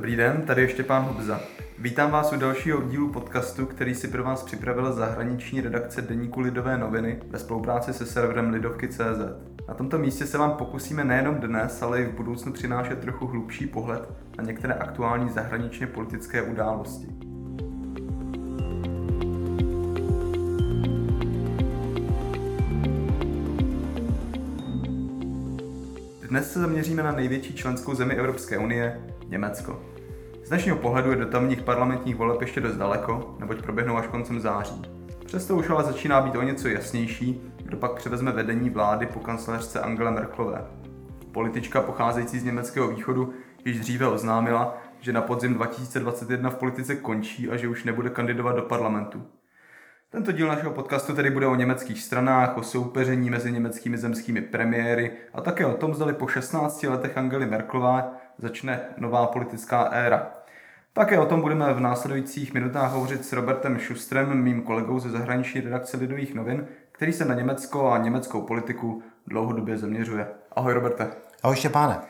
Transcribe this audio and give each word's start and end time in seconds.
Dobrý 0.00 0.16
den, 0.16 0.42
tady 0.46 0.62
je 0.62 0.68
Štěpán 0.68 1.02
Hubza. 1.02 1.40
Vítám 1.78 2.10
vás 2.10 2.32
u 2.32 2.36
dalšího 2.36 2.82
dílu 2.82 3.08
podcastu, 3.08 3.66
který 3.66 3.94
si 3.94 4.08
pro 4.08 4.24
vás 4.24 4.42
připravila 4.42 4.92
zahraniční 4.92 5.60
redakce 5.60 6.02
Deníku 6.02 6.40
Lidové 6.40 6.78
noviny 6.78 7.20
ve 7.30 7.38
spolupráci 7.38 7.92
se 7.92 8.06
serverem 8.06 8.50
Lidovky.cz. 8.50 9.20
Na 9.68 9.74
tomto 9.74 9.98
místě 9.98 10.26
se 10.26 10.38
vám 10.38 10.50
pokusíme 10.50 11.04
nejenom 11.04 11.34
dnes, 11.34 11.82
ale 11.82 12.02
i 12.02 12.04
v 12.04 12.14
budoucnu 12.14 12.52
přinášet 12.52 12.98
trochu 12.98 13.26
hlubší 13.26 13.66
pohled 13.66 14.12
na 14.38 14.44
některé 14.44 14.74
aktuální 14.74 15.28
zahraničně 15.28 15.86
politické 15.86 16.42
události. 16.42 17.06
Dnes 26.28 26.52
se 26.52 26.60
zaměříme 26.60 27.02
na 27.02 27.12
největší 27.12 27.54
členskou 27.54 27.94
zemi 27.94 28.14
Evropské 28.14 28.58
unie, 28.58 29.00
Německo. 29.30 29.82
Z 30.44 30.48
dnešního 30.48 30.76
pohledu 30.76 31.10
je 31.10 31.16
do 31.16 31.26
tamních 31.26 31.62
parlamentních 31.62 32.16
voleb 32.16 32.40
ještě 32.40 32.60
dost 32.60 32.76
daleko, 32.76 33.36
neboť 33.38 33.62
proběhnou 33.62 33.96
až 33.96 34.06
koncem 34.06 34.40
září. 34.40 34.82
Přesto 35.24 35.56
už 35.56 35.70
ale 35.70 35.84
začíná 35.84 36.20
být 36.20 36.36
o 36.36 36.42
něco 36.42 36.68
jasnější, 36.68 37.52
kdo 37.62 37.76
pak 37.76 37.92
převezme 37.92 38.32
vedení 38.32 38.70
vlády 38.70 39.06
po 39.06 39.20
kancelářce 39.20 39.80
Angele 39.80 40.10
Merklové. 40.10 40.64
Politička 41.32 41.80
pocházející 41.80 42.38
z 42.38 42.44
německého 42.44 42.88
východu 42.88 43.32
již 43.64 43.80
dříve 43.80 44.08
oznámila, 44.08 44.78
že 45.00 45.12
na 45.12 45.20
podzim 45.20 45.54
2021 45.54 46.50
v 46.50 46.56
politice 46.56 46.96
končí 46.96 47.50
a 47.50 47.56
že 47.56 47.68
už 47.68 47.84
nebude 47.84 48.10
kandidovat 48.10 48.56
do 48.56 48.62
parlamentu. 48.62 49.22
Tento 50.10 50.32
díl 50.32 50.48
našeho 50.48 50.72
podcastu 50.72 51.14
tedy 51.14 51.30
bude 51.30 51.46
o 51.46 51.54
německých 51.54 52.02
stranách, 52.02 52.56
o 52.56 52.62
soupeření 52.62 53.30
mezi 53.30 53.52
německými 53.52 53.98
zemskými 53.98 54.40
premiéry 54.40 55.12
a 55.34 55.40
také 55.40 55.66
o 55.66 55.74
tom, 55.74 55.94
zdali 55.94 56.12
po 56.12 56.26
16 56.26 56.82
letech 56.82 57.18
Angely 57.18 57.46
Merklové 57.46 58.04
začne 58.42 58.80
nová 58.96 59.26
politická 59.26 59.82
éra. 59.82 60.30
Také 60.92 61.18
o 61.18 61.26
tom 61.26 61.40
budeme 61.40 61.74
v 61.74 61.80
následujících 61.80 62.54
minutách 62.54 62.92
hovořit 62.92 63.24
s 63.24 63.32
Robertem 63.32 63.78
Schustrem, 63.78 64.42
mým 64.42 64.62
kolegou 64.62 64.98
ze 64.98 65.10
zahraniční 65.10 65.60
redakce 65.60 65.96
Lidových 65.96 66.34
novin, 66.34 66.66
který 66.92 67.12
se 67.12 67.24
na 67.24 67.34
Německo 67.34 67.90
a 67.90 67.98
německou 67.98 68.42
politiku 68.42 69.02
dlouhodobě 69.26 69.78
zaměřuje. 69.78 70.28
Ahoj 70.52 70.72
Roberte. 70.72 71.08
Ahoj 71.42 71.56
Štěpáne. 71.56 72.00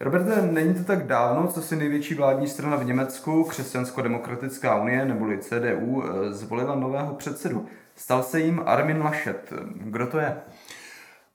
Roberte, 0.00 0.42
není 0.42 0.74
to 0.74 0.84
tak 0.84 1.06
dávno, 1.06 1.46
co 1.46 1.62
si 1.62 1.76
největší 1.76 2.14
vládní 2.14 2.48
strana 2.48 2.76
v 2.76 2.84
Německu, 2.84 3.44
Křesťansko-demokratická 3.44 4.82
unie 4.82 5.04
neboli 5.04 5.38
CDU, 5.38 6.04
eh, 6.04 6.32
zvolila 6.32 6.74
nového 6.74 7.14
předsedu. 7.14 7.66
Stal 7.96 8.22
se 8.22 8.40
jim 8.40 8.62
Armin 8.66 9.02
Laschet. 9.02 9.52
Kdo 9.74 10.06
to 10.06 10.18
je? 10.18 10.36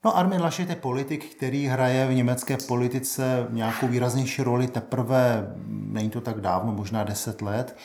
No 0.06 0.17
Armin 0.17 0.42
Laschet 0.42 0.70
je 0.70 0.76
politik, 0.76 1.36
který 1.36 1.67
hraje 1.67 2.08
v 2.08 2.14
německé 2.14 2.58
politice 2.67 3.48
nějakou 3.50 3.88
výraznější 3.88 4.44
roli 4.44 4.67
teprve, 4.67 5.56
není 5.67 6.09
to 6.09 6.22
tak 6.22 6.42
dávno, 6.42 6.72
možná 6.72 7.03
10 7.03 7.42
let. 7.42 7.78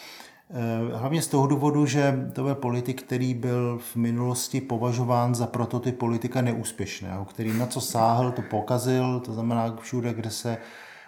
Eh, 0.51 0.97
hlavně 0.97 1.23
z 1.23 1.27
toho 1.27 1.47
důvodu, 1.47 1.87
že 1.87 2.29
to 2.33 2.49
je 2.49 2.55
politik, 2.55 3.03
který 3.03 3.35
byl 3.35 3.79
v 3.79 3.97
minulosti 3.97 4.61
považován 4.61 5.35
za 5.35 5.47
prototyp 5.47 5.99
politika 5.99 6.41
neúspěšného, 6.41 7.25
který 7.25 7.53
na 7.53 7.67
co 7.67 7.81
sáhl, 7.81 8.33
to 8.33 8.43
pokazil, 8.43 9.21
to 9.21 9.33
znamená 9.33 9.77
všude, 9.81 10.15
kde 10.15 10.31
se 10.31 10.59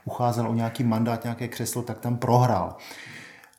ucházel 0.05 0.49
o 0.49 0.55
nějaký 0.55 0.85
mandát, 0.85 1.25
nějaké 1.25 1.49
křeslo, 1.49 1.83
tak 1.83 1.99
tam 1.99 2.17
prohrál. 2.17 2.77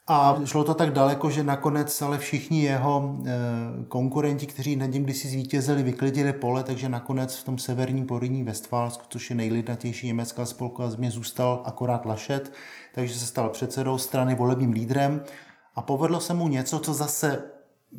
A 0.07 0.41
šlo 0.45 0.63
to 0.63 0.73
tak 0.73 0.93
daleko, 0.93 1.29
že 1.29 1.43
nakonec 1.43 2.01
ale 2.01 2.17
všichni 2.17 2.63
jeho 2.63 3.17
eh, 3.25 3.31
konkurenti, 3.87 4.45
kteří 4.45 4.75
nad 4.75 4.85
ním 4.85 5.03
kdysi 5.03 5.27
zvítězili, 5.27 5.83
vyklidili 5.83 6.33
pole, 6.33 6.63
takže 6.63 6.89
nakonec 6.89 7.35
v 7.35 7.43
tom 7.43 7.57
severním 7.57 8.05
Poryní 8.05 8.43
Westfálsku, 8.43 9.03
což 9.09 9.29
je 9.29 9.35
nejlidnatější 9.35 10.07
německá 10.07 10.45
spolková 10.45 10.89
země, 10.89 11.11
zůstal 11.11 11.61
akorát 11.65 12.05
Lašet, 12.05 12.53
takže 12.95 13.13
se 13.19 13.25
stal 13.25 13.49
předsedou 13.49 13.97
strany, 13.97 14.35
volebním 14.35 14.71
lídrem 14.71 15.23
a 15.75 15.81
povedlo 15.81 16.19
se 16.19 16.33
mu 16.33 16.47
něco, 16.47 16.79
co 16.79 16.94
zase 16.94 17.44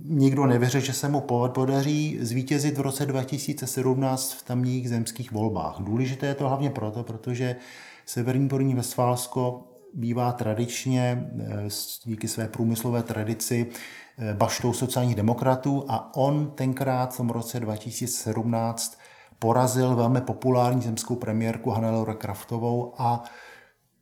nikdo 0.05 0.47
nevěří, 0.47 0.81
že 0.81 0.93
se 0.93 1.09
mu 1.09 1.21
podaří 1.49 2.19
zvítězit 2.21 2.79
v 2.79 2.81
roce 2.81 3.07
2017 3.07 4.33
v 4.33 4.43
tamních 4.43 4.89
zemských 4.89 5.33
volbách. 5.33 5.77
Důležité 5.81 6.27
je 6.27 6.35
to 6.35 6.49
hlavně 6.49 6.71
proto, 6.71 7.03
protože 7.03 7.57
Severní 8.07 8.49
Porní 8.49 8.75
Westfálsko 8.75 9.65
bývá 9.97 10.33
tradičně 10.33 11.29
eh, 11.41 11.69
díky 12.05 12.29
své 12.29 12.49
průmyslové 12.49 13.03
tradici 13.03 13.67
eh, 14.19 14.35
baštou 14.35 14.73
sociálních 14.73 15.15
demokratů 15.15 15.85
a 15.89 16.17
on 16.17 16.51
tenkrát 16.55 17.15
v 17.15 17.17
tom 17.17 17.31
roce 17.31 17.61
2017 17.61 18.99
porazil 19.39 19.97
velmi 19.97 20.21
populární 20.21 20.83
zemskou 20.83 21.17
premiérku 21.17 21.71
Hannelore 21.71 22.15
Kraftovou 22.15 22.95
a 22.99 23.25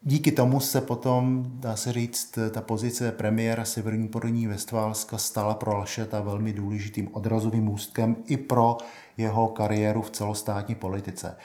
díky 0.02 0.32
tomu 0.32 0.60
se 0.60 0.80
potom, 0.80 1.44
dá 1.46 1.76
se 1.76 1.92
říct, 1.92 2.38
ta 2.50 2.60
pozice 2.60 3.12
premiéra 3.12 3.64
Severní 3.64 4.08
Porní 4.08 4.46
Westfálska 4.46 5.18
stala 5.18 5.54
pro 5.54 5.76
Lašeta 5.76 6.20
velmi 6.20 6.52
důležitým 6.52 7.08
odrazovým 7.12 7.64
můstkem 7.64 8.16
i 8.26 8.36
pro 8.36 8.76
jeho 9.16 9.48
kariéru 9.48 10.02
v 10.02 10.10
celostátní 10.10 10.74
politice. 10.74 11.36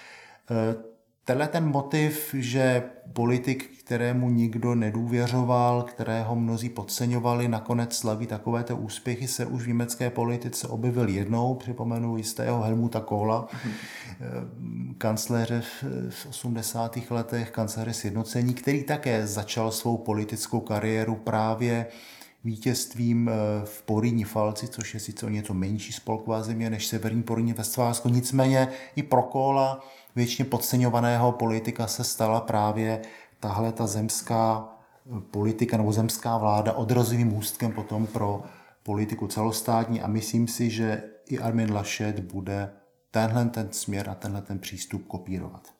Eh, 1.20 1.26
tenhle 1.26 1.48
ten 1.48 1.66
motiv, 1.66 2.36
že 2.38 2.84
politik, 3.14 3.70
kterému 3.80 4.30
nikdo 4.30 4.76
nedůvěřoval, 4.76 5.84
kterého 5.84 6.36
mnozí 6.36 6.70
podceňovali, 6.70 7.48
nakonec 7.48 7.96
slaví 7.96 8.28
takovéto 8.28 8.78
úspěchy, 8.78 9.28
se 9.28 9.46
už 9.46 9.64
v 9.64 9.68
německé 9.68 10.10
politice 10.10 10.68
objevil 10.68 11.10
jednou. 11.10 11.56
Připomenu 11.56 12.18
jistého 12.18 12.62
Helmuta 12.62 13.00
Kohla, 13.00 13.48
kancléře 14.98 15.62
v 16.10 16.26
80. 16.30 16.98
letech, 17.10 17.52
kancléře 17.52 17.94
sjednocení, 17.94 18.54
který 18.54 18.84
také 18.84 19.28
začal 19.28 19.72
svou 19.72 19.98
politickou 19.98 20.60
kariéru 20.60 21.16
právě 21.16 21.88
vítězstvím 22.44 23.30
eh, 23.30 23.34
v 23.66 23.82
Poríní 23.82 24.24
Falci, 24.24 24.68
což 24.68 24.94
je 24.94 25.00
sice 25.00 25.26
o 25.26 25.30
něco 25.30 25.54
menší 25.54 25.94
spolková 25.94 26.44
země 26.44 26.70
než 26.70 26.88
severní 26.88 27.24
Poríní 27.24 27.54
Vestfálsko, 27.54 28.10
nicméně 28.10 28.68
i 28.96 29.04
pro 29.04 29.24
Kohla 29.24 29.84
většině 30.16 30.50
podceňovaného 30.50 31.32
politika 31.32 31.88
se 31.88 32.04
stala 32.04 32.42
právě 32.42 33.02
tahle 33.40 33.72
ta 33.72 33.88
zemská 33.88 34.70
politika 35.32 35.78
nebo 35.78 35.94
zemská 35.94 36.38
vláda 36.38 36.74
odrazovým 36.74 37.28
můstkem 37.28 37.72
potom 37.72 38.08
pro 38.08 38.44
politiku 38.84 39.28
celostátní 39.28 40.02
a 40.02 40.08
myslím 40.08 40.48
si, 40.48 40.70
že 40.70 41.04
i 41.30 41.40
Armin 41.40 41.74
Laschet 41.74 42.20
bude 42.20 42.72
tenhle 43.12 43.46
ten 43.46 43.72
směr 43.72 44.10
a 44.10 44.16
tenhle 44.16 44.42
ten 44.42 44.60
přístup 44.60 45.08
kopírovat. 45.08 45.74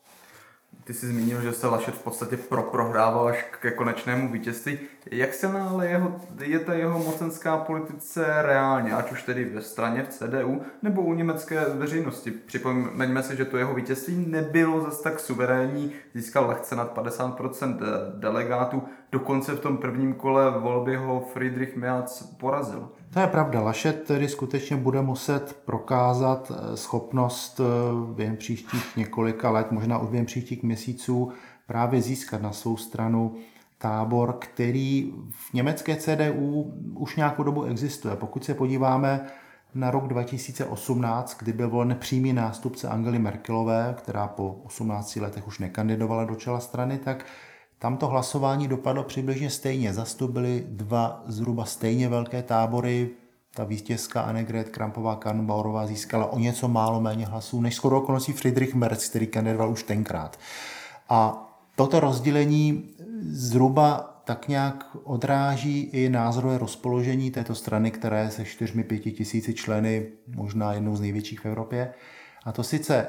Ty 0.84 0.94
jsi 0.94 1.08
zmínil, 1.08 1.42
že 1.42 1.54
se 1.54 1.68
Lašet 1.68 1.96
v 1.96 2.04
podstatě 2.04 2.38
pro 2.38 2.64
prohrával 2.64 3.28
až 3.28 3.46
ke 3.62 3.72
konečnému 3.72 4.32
vítězství. 4.32 4.80
Jak 5.12 5.34
se 5.34 5.48
ale 5.48 5.88
jeho, 5.88 6.16
je 6.44 6.60
ta 6.60 6.74
jeho 6.74 7.00
mocenská 7.00 7.58
politice 7.58 8.42
reálně, 8.42 8.94
ať 8.94 9.12
už 9.12 9.24
tedy 9.24 9.46
ve 9.46 9.62
straně 9.62 10.04
v 10.04 10.08
CDU 10.10 10.62
nebo 10.82 11.02
u 11.02 11.14
německé 11.14 11.66
veřejnosti? 11.66 12.32
Připomeňme 12.32 13.24
si, 13.24 13.38
že 13.38 13.46
to 13.46 13.58
jeho 13.58 13.74
vítězství 13.74 14.26
nebylo 14.28 14.82
zase 14.82 15.04
tak 15.04 15.20
suverénní, 15.20 15.92
získal 16.14 16.48
lehce 16.48 16.76
nad 16.76 16.98
50% 16.98 17.78
delegátů, 18.20 18.84
dokonce 19.12 19.52
v 19.52 19.60
tom 19.60 19.78
prvním 19.78 20.14
kole 20.14 20.60
volby 20.60 20.96
ho 20.96 21.28
Friedrich 21.34 21.76
Merz 21.76 22.22
porazil. 22.22 22.90
To 23.14 23.20
je 23.20 23.28
pravda. 23.28 23.62
Lašet 23.62 24.04
tedy 24.04 24.28
skutečně 24.28 24.76
bude 24.78 25.02
muset 25.02 25.58
prokázat 25.66 26.52
eh, 26.52 26.78
schopnost 26.78 27.60
eh, 27.60 27.64
během 28.16 28.38
příštích 28.38 28.98
několika 28.98 29.50
let, 29.50 29.72
možná 29.72 29.98
už 29.98 30.10
během 30.10 30.26
příštích 30.26 30.64
měsíců, 30.64 31.32
právě 31.68 32.02
získat 32.02 32.42
na 32.42 32.52
svou 32.52 32.78
stranu 32.78 33.36
tábor, 33.80 34.38
který 34.40 35.14
v 35.30 35.54
německé 35.54 35.96
CDU 35.96 36.74
už 36.94 37.16
nějakou 37.16 37.44
dobu 37.44 37.64
existuje. 37.64 38.16
Pokud 38.16 38.44
se 38.44 38.54
podíváme 38.54 39.26
na 39.76 39.92
rok 39.92 40.08
2018, 40.08 41.38
kdy 41.40 41.54
byl 41.54 41.70
volen 41.70 41.96
přímý 42.00 42.34
nástupce 42.34 42.88
Angely 42.88 43.20
Merkelové, 43.20 43.96
která 43.98 44.28
po 44.28 44.62
18 44.64 45.16
letech 45.16 45.48
už 45.48 45.60
nekandidovala 45.60 46.26
do 46.26 46.36
čela 46.36 46.60
strany, 46.60 46.98
tak 46.98 47.26
tam 47.80 47.98
to 47.98 48.08
hlasování 48.08 48.68
dopadlo 48.68 49.04
přibližně 49.04 49.50
stejně. 49.50 49.94
Zastupili 49.94 50.64
dva 50.68 51.24
zhruba 51.26 51.66
stejně 51.66 52.10
velké 52.10 52.44
tábory. 52.44 53.10
Ta 53.54 53.64
vítězka 53.64 54.22
Annegret 54.22 54.70
Krampová 54.70 55.16
Karnbauerová 55.16 55.88
získala 55.88 56.26
o 56.26 56.40
něco 56.40 56.68
málo 56.68 57.02
méně 57.02 57.26
hlasů 57.26 57.62
než 57.62 57.76
skoro 57.76 57.98
okolností 57.98 58.34
Friedrich 58.34 58.76
Merz, 58.76 59.10
který 59.10 59.28
kandidoval 59.28 59.72
už 59.72 59.84
tenkrát. 59.84 60.40
A 61.10 61.46
toto 61.76 62.00
rozdělení 62.00 62.90
zhruba 63.22 64.22
tak 64.24 64.48
nějak 64.48 64.98
odráží 65.04 65.82
i 65.82 66.10
názorové 66.10 66.58
rozpoložení 66.58 67.32
této 67.32 67.56
strany, 67.56 67.92
která 67.92 68.30
se 68.30 68.44
4-5 68.44 69.14
tisíci 69.14 69.54
členy, 69.54 70.08
možná 70.36 70.74
jednou 70.74 70.96
z 70.96 71.02
největších 71.02 71.40
v 71.40 71.46
Evropě. 71.46 71.94
A 72.46 72.52
to 72.52 72.64
sice 72.64 73.08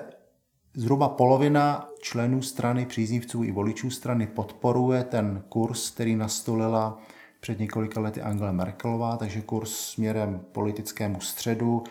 Zhruba 0.75 1.09
polovina 1.09 1.89
členů 2.01 2.43
strany, 2.43 2.87
příznivců 2.87 3.45
i 3.45 3.53
voličů 3.53 3.91
strany 3.91 4.27
podporuje 4.27 5.05
ten 5.05 5.43
kurz, 5.49 5.91
který 5.91 6.17
nastolila 6.17 6.99
před 7.41 7.59
několika 7.59 8.01
lety 8.01 8.23
Angela 8.23 8.53
Merkelová, 8.53 9.17
takže 9.17 9.41
kurz 9.41 9.71
směrem 9.71 10.41
politickému 10.53 11.21
středu, 11.21 11.85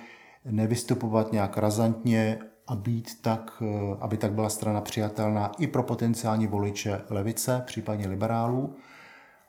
nevystupovat 0.46 1.32
nějak 1.32 1.58
razantně 1.58 2.40
a 2.70 2.76
být 2.76 3.22
tak, 3.22 3.64
aby 4.00 4.18
tak 4.18 4.32
byla 4.32 4.50
strana 4.50 4.82
přijatelná 4.82 5.52
i 5.58 5.68
pro 5.68 5.84
potenciální 5.84 6.48
voliče 6.48 7.02
levice, 7.10 7.64
případně 7.66 8.08
liberálů. 8.08 8.76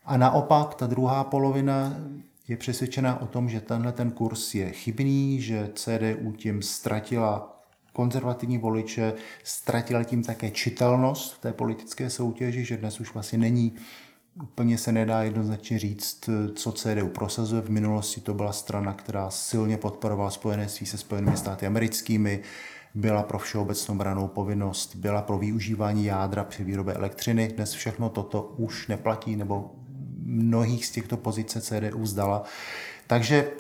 A 0.04 0.16
naopak 0.16 0.74
ta 0.74 0.86
druhá 0.86 1.24
polovina 1.24 1.96
je 2.48 2.56
přesvědčena 2.56 3.20
o 3.20 3.26
tom, 3.26 3.48
že 3.48 3.60
tenhle 3.60 3.92
ten 3.92 4.10
kurz 4.10 4.54
je 4.54 4.70
chybný, 4.70 5.40
že 5.40 5.70
CDU 5.74 6.32
tím 6.32 6.62
ztratila 6.62 7.62
konzervativní 7.92 8.58
voliče, 8.58 9.12
ztratila 9.44 10.04
tím 10.04 10.22
také 10.22 10.50
čitelnost 10.50 11.34
v 11.34 11.38
té 11.38 11.52
politické 11.52 12.10
soutěži, 12.10 12.64
že 12.64 12.76
dnes 12.76 13.00
už 13.00 13.14
vlastně 13.14 13.38
není 13.38 13.74
úplně 14.42 14.78
se 14.78 14.92
nedá 14.92 15.22
jednoznačně 15.22 15.78
říct, 15.78 16.30
co 16.54 16.72
CDU 16.72 17.08
prosazuje. 17.08 17.62
V 17.62 17.70
minulosti 17.70 18.20
to 18.20 18.34
byla 18.34 18.52
strana, 18.52 18.92
která 18.92 19.30
silně 19.30 19.76
podporovala 19.76 20.30
spojenectví 20.30 20.86
se 20.86 20.98
Spojenými 20.98 21.36
státy 21.36 21.66
americkými, 21.66 22.42
byla 22.94 23.22
pro 23.22 23.38
všeobecnou 23.38 23.94
branou 23.94 24.28
povinnost, 24.28 24.96
byla 24.96 25.22
pro 25.22 25.38
využívání 25.38 26.04
jádra 26.04 26.44
při 26.44 26.64
výrobě 26.64 26.94
elektřiny. 26.94 27.48
Dnes 27.48 27.72
všechno 27.72 28.08
toto 28.08 28.42
už 28.42 28.88
neplatí, 28.88 29.36
nebo 29.36 29.70
mnohých 30.22 30.86
z 30.86 30.90
těchto 30.90 31.16
pozic 31.16 31.56
CDU 31.60 32.06
zdala. 32.06 32.42
Takže 33.06 33.50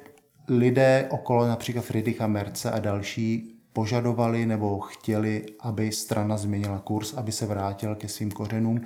lidé 0.48 1.06
okolo 1.10 1.48
například 1.48 1.84
Friedricha 1.84 2.26
Merce 2.26 2.70
a 2.70 2.78
další 2.78 3.56
požadovali 3.72 4.46
nebo 4.46 4.80
chtěli, 4.80 5.46
aby 5.60 5.92
strana 5.92 6.36
změnila 6.36 6.78
kurz, 6.78 7.14
aby 7.14 7.32
se 7.32 7.46
vrátila 7.46 7.94
ke 7.94 8.08
svým 8.08 8.30
kořenům 8.30 8.80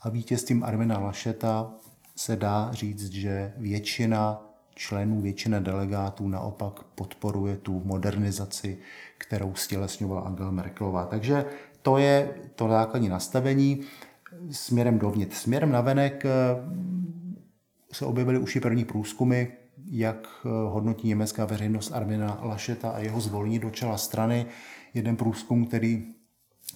a 0.00 0.08
vítězstvím 0.08 0.64
Armina 0.64 0.98
Lašeta 0.98 1.70
se 2.16 2.36
dá 2.36 2.68
říct, 2.72 3.12
že 3.12 3.52
většina 3.56 4.47
členů, 4.78 5.20
většina 5.20 5.60
delegátů 5.60 6.28
naopak 6.28 6.82
podporuje 6.82 7.56
tu 7.56 7.82
modernizaci, 7.84 8.78
kterou 9.18 9.54
stělesňovala 9.54 10.20
Angela 10.20 10.50
Merkelová. 10.50 11.06
Takže 11.06 11.44
to 11.82 11.98
je 11.98 12.34
to 12.54 12.68
základní 12.68 13.08
nastavení 13.08 13.80
směrem 14.50 14.98
dovnitř. 14.98 15.36
Směrem 15.36 15.72
navenek 15.72 16.24
eh, 16.24 16.30
se 17.92 18.04
objevily 18.04 18.38
už 18.38 18.56
i 18.56 18.60
první 18.60 18.84
průzkumy, 18.84 19.44
jak 19.90 20.28
eh, 20.44 20.48
hodnotí 20.48 21.08
německá 21.08 21.44
veřejnost 21.44 21.92
Armina 21.92 22.40
Lašeta 22.42 22.90
a 22.90 22.98
jeho 22.98 23.20
zvolení 23.20 23.58
do 23.58 23.70
čela 23.70 23.98
strany. 23.98 24.46
Jeden 24.94 25.16
průzkum, 25.16 25.66
který 25.66 26.14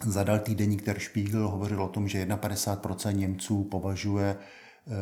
zadal 0.04 0.38
týdeník 0.38 0.84
Der 0.84 0.99
Spiegel, 0.99 1.49
hovořil 1.49 1.82
o 1.82 1.88
tom, 1.88 2.08
že 2.08 2.26
51% 2.26 3.16
Němců 3.16 3.64
považuje 3.64 4.37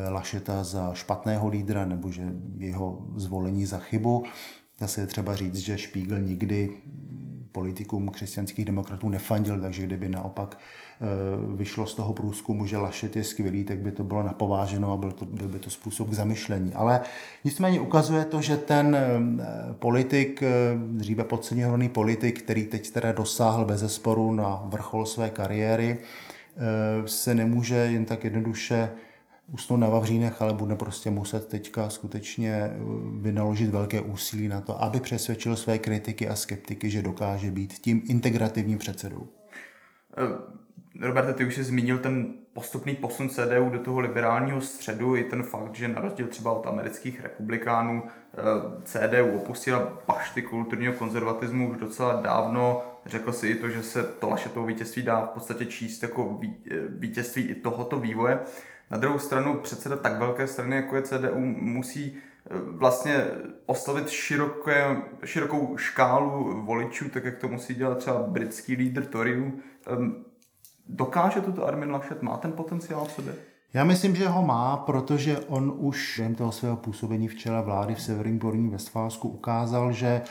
Lašeta 0.09 0.63
za 0.63 0.93
špatného 0.93 1.47
lídra 1.47 1.85
nebo 1.85 2.11
že 2.11 2.23
jeho 2.57 3.07
zvolení 3.15 3.65
za 3.65 3.77
chybu. 3.77 4.23
Zase 4.79 5.01
je 5.01 5.07
třeba 5.07 5.35
říct, 5.35 5.55
že 5.55 5.77
Spiegel 5.77 6.19
nikdy 6.19 6.69
politikům 7.51 8.09
křesťanských 8.09 8.65
demokratů 8.65 9.09
nefandil, 9.09 9.61
takže 9.61 9.83
kdyby 9.83 10.09
naopak 10.09 10.57
eh, 10.57 11.05
vyšlo 11.55 11.85
z 11.85 11.95
toho 11.95 12.13
průzkumu, 12.13 12.65
že 12.65 12.77
Lašet 12.77 13.15
je 13.15 13.23
skvělý, 13.23 13.63
tak 13.63 13.79
by 13.79 13.91
to 13.91 14.03
bylo 14.03 14.23
napováženo 14.23 14.93
a 14.93 14.97
byl, 14.97 15.11
to, 15.11 15.25
byl 15.25 15.47
by 15.47 15.59
to 15.59 15.69
způsob 15.69 16.09
k 16.09 16.13
zamyšlení. 16.13 16.73
Ale 16.73 17.01
nicméně 17.43 17.79
ukazuje 17.79 18.25
to, 18.25 18.41
že 18.41 18.57
ten 18.57 18.95
eh, 18.95 19.73
politik, 19.73 20.43
eh, 20.43 20.49
dříve 20.77 21.23
podceňovaný 21.23 21.89
politik, 21.89 22.41
který 22.41 22.65
teď 22.65 22.91
teda 22.91 23.11
dosáhl 23.11 23.65
bez 23.65 23.79
zesporu 23.79 24.33
na 24.33 24.61
vrchol 24.65 25.05
své 25.05 25.29
kariéry, 25.29 25.97
se 27.05 27.35
nemůže 27.35 27.75
jen 27.75 28.05
tak 28.05 28.23
jednoduše 28.23 28.89
usnout 29.47 29.79
na 29.79 29.89
Vavřínech, 29.89 30.41
ale 30.41 30.53
bude 30.53 30.75
prostě 30.75 31.11
muset 31.11 31.47
teďka 31.47 31.89
skutečně 31.89 32.53
eh, 32.53 32.71
vynaložit 33.21 33.69
velké 33.69 34.01
úsilí 34.01 34.47
na 34.47 34.61
to, 34.61 34.83
aby 34.83 34.99
přesvědčil 34.99 35.55
své 35.55 35.79
kritiky 35.79 36.29
a 36.29 36.35
skeptiky, 36.35 36.89
že 36.89 37.01
dokáže 37.01 37.51
být 37.51 37.73
tím 37.73 38.01
integrativním 38.05 38.77
předsedou. 38.77 39.27
Eh, 40.17 40.61
Roberte, 40.99 41.33
ty 41.33 41.45
už 41.45 41.55
jsi 41.55 41.63
zmínil 41.63 41.97
ten 41.97 42.33
postupný 42.53 42.95
posun 42.95 43.29
CDU 43.29 43.69
do 43.69 43.79
toho 43.79 43.99
liberálního 43.99 44.61
středu, 44.61 45.15
i 45.15 45.23
ten 45.23 45.43
fakt, 45.43 45.75
že 45.75 45.87
na 45.87 46.01
rozdíl 46.01 46.27
třeba 46.27 46.51
od 46.51 46.67
amerických 46.67 47.21
republikánů 47.21 48.03
eh, 48.03 48.37
CDU 48.83 49.31
opustila 49.35 49.79
pašty 49.79 50.41
kulturního 50.41 50.93
konzervatismu 50.93 51.71
už 51.71 51.77
docela 51.77 52.21
dávno. 52.21 52.83
Řekl 53.05 53.31
si 53.31 53.47
i 53.47 53.55
to, 53.55 53.69
že 53.69 53.83
se 53.83 54.03
to 54.03 54.29
Lašetovo 54.29 54.65
vítězství 54.65 55.01
dá 55.01 55.25
v 55.25 55.29
podstatě 55.29 55.65
číst 55.65 56.03
jako 56.03 56.39
vítězství 56.89 57.43
i 57.43 57.55
tohoto 57.55 57.99
vývoje. 57.99 58.39
Na 58.91 58.97
druhou 58.97 59.19
stranu 59.19 59.59
předseda 59.59 59.95
tak 59.95 60.19
velké 60.19 60.47
strany, 60.47 60.75
jako 60.75 60.95
je 60.95 61.01
CDU, 61.01 61.39
musí 61.59 62.13
eh, 62.15 62.53
vlastně 62.65 63.25
oslovit 63.65 64.09
široké, 64.09 64.97
širokou 65.25 65.77
škálu 65.77 66.61
voličů, 66.65 67.09
tak 67.09 67.25
jak 67.25 67.37
to 67.37 67.47
musí 67.47 67.75
dělat 67.75 67.97
třeba 67.97 68.23
britský 68.23 68.75
lídr 68.75 69.05
Toryů. 69.05 69.59
Ehm, 69.87 70.25
dokáže 70.87 71.41
toto 71.41 71.67
Armin 71.67 71.91
Laschet? 71.91 72.21
Má 72.21 72.37
ten 72.37 72.51
potenciál 72.51 73.05
v 73.05 73.11
sobě? 73.11 73.35
Já 73.73 73.83
myslím, 73.83 74.15
že 74.15 74.27
ho 74.27 74.41
má, 74.41 74.77
protože 74.77 75.39
on 75.39 75.73
už 75.77 76.15
během 76.17 76.35
toho 76.35 76.51
svého 76.51 76.77
působení 76.77 77.27
v 77.27 77.35
čele 77.35 77.61
vlády 77.61 77.95
v 77.95 78.01
Severním 78.01 78.39
Porní 78.39 78.69
Westfálsku 78.69 79.29
ukázal, 79.29 79.91
že 79.91 80.21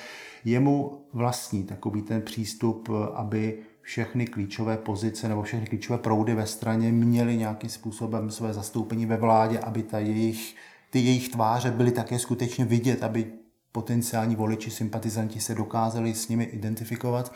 jemu 0.45 1.05
vlastní 1.13 1.65
takový 1.65 2.03
ten 2.03 2.23
přístup, 2.23 2.89
aby 3.15 3.59
všechny 3.83 4.27
klíčové 4.27 4.77
pozice 4.77 5.29
nebo 5.29 5.43
všechny 5.43 5.67
klíčové 5.67 5.99
proudy 5.99 6.35
ve 6.35 6.47
straně 6.47 6.93
měly 6.93 7.37
nějakým 7.37 7.71
způsobem 7.71 8.31
své 8.31 8.53
zastoupení 8.53 9.07
ve 9.07 9.17
vládě, 9.17 9.59
aby 9.59 9.83
ta 9.83 9.99
jejich, 9.99 10.57
ty 10.91 10.99
jejich 10.99 11.29
tváře 11.29 11.71
byly 11.71 11.91
také 11.91 12.19
skutečně 12.19 12.65
vidět, 12.65 13.03
aby 13.03 13.33
potenciální 13.73 14.37
voliči, 14.37 14.71
sympatizanti 14.71 15.41
se 15.41 15.55
dokázali 15.55 16.15
s 16.15 16.29
nimi 16.29 16.45
identifikovat. 16.45 17.33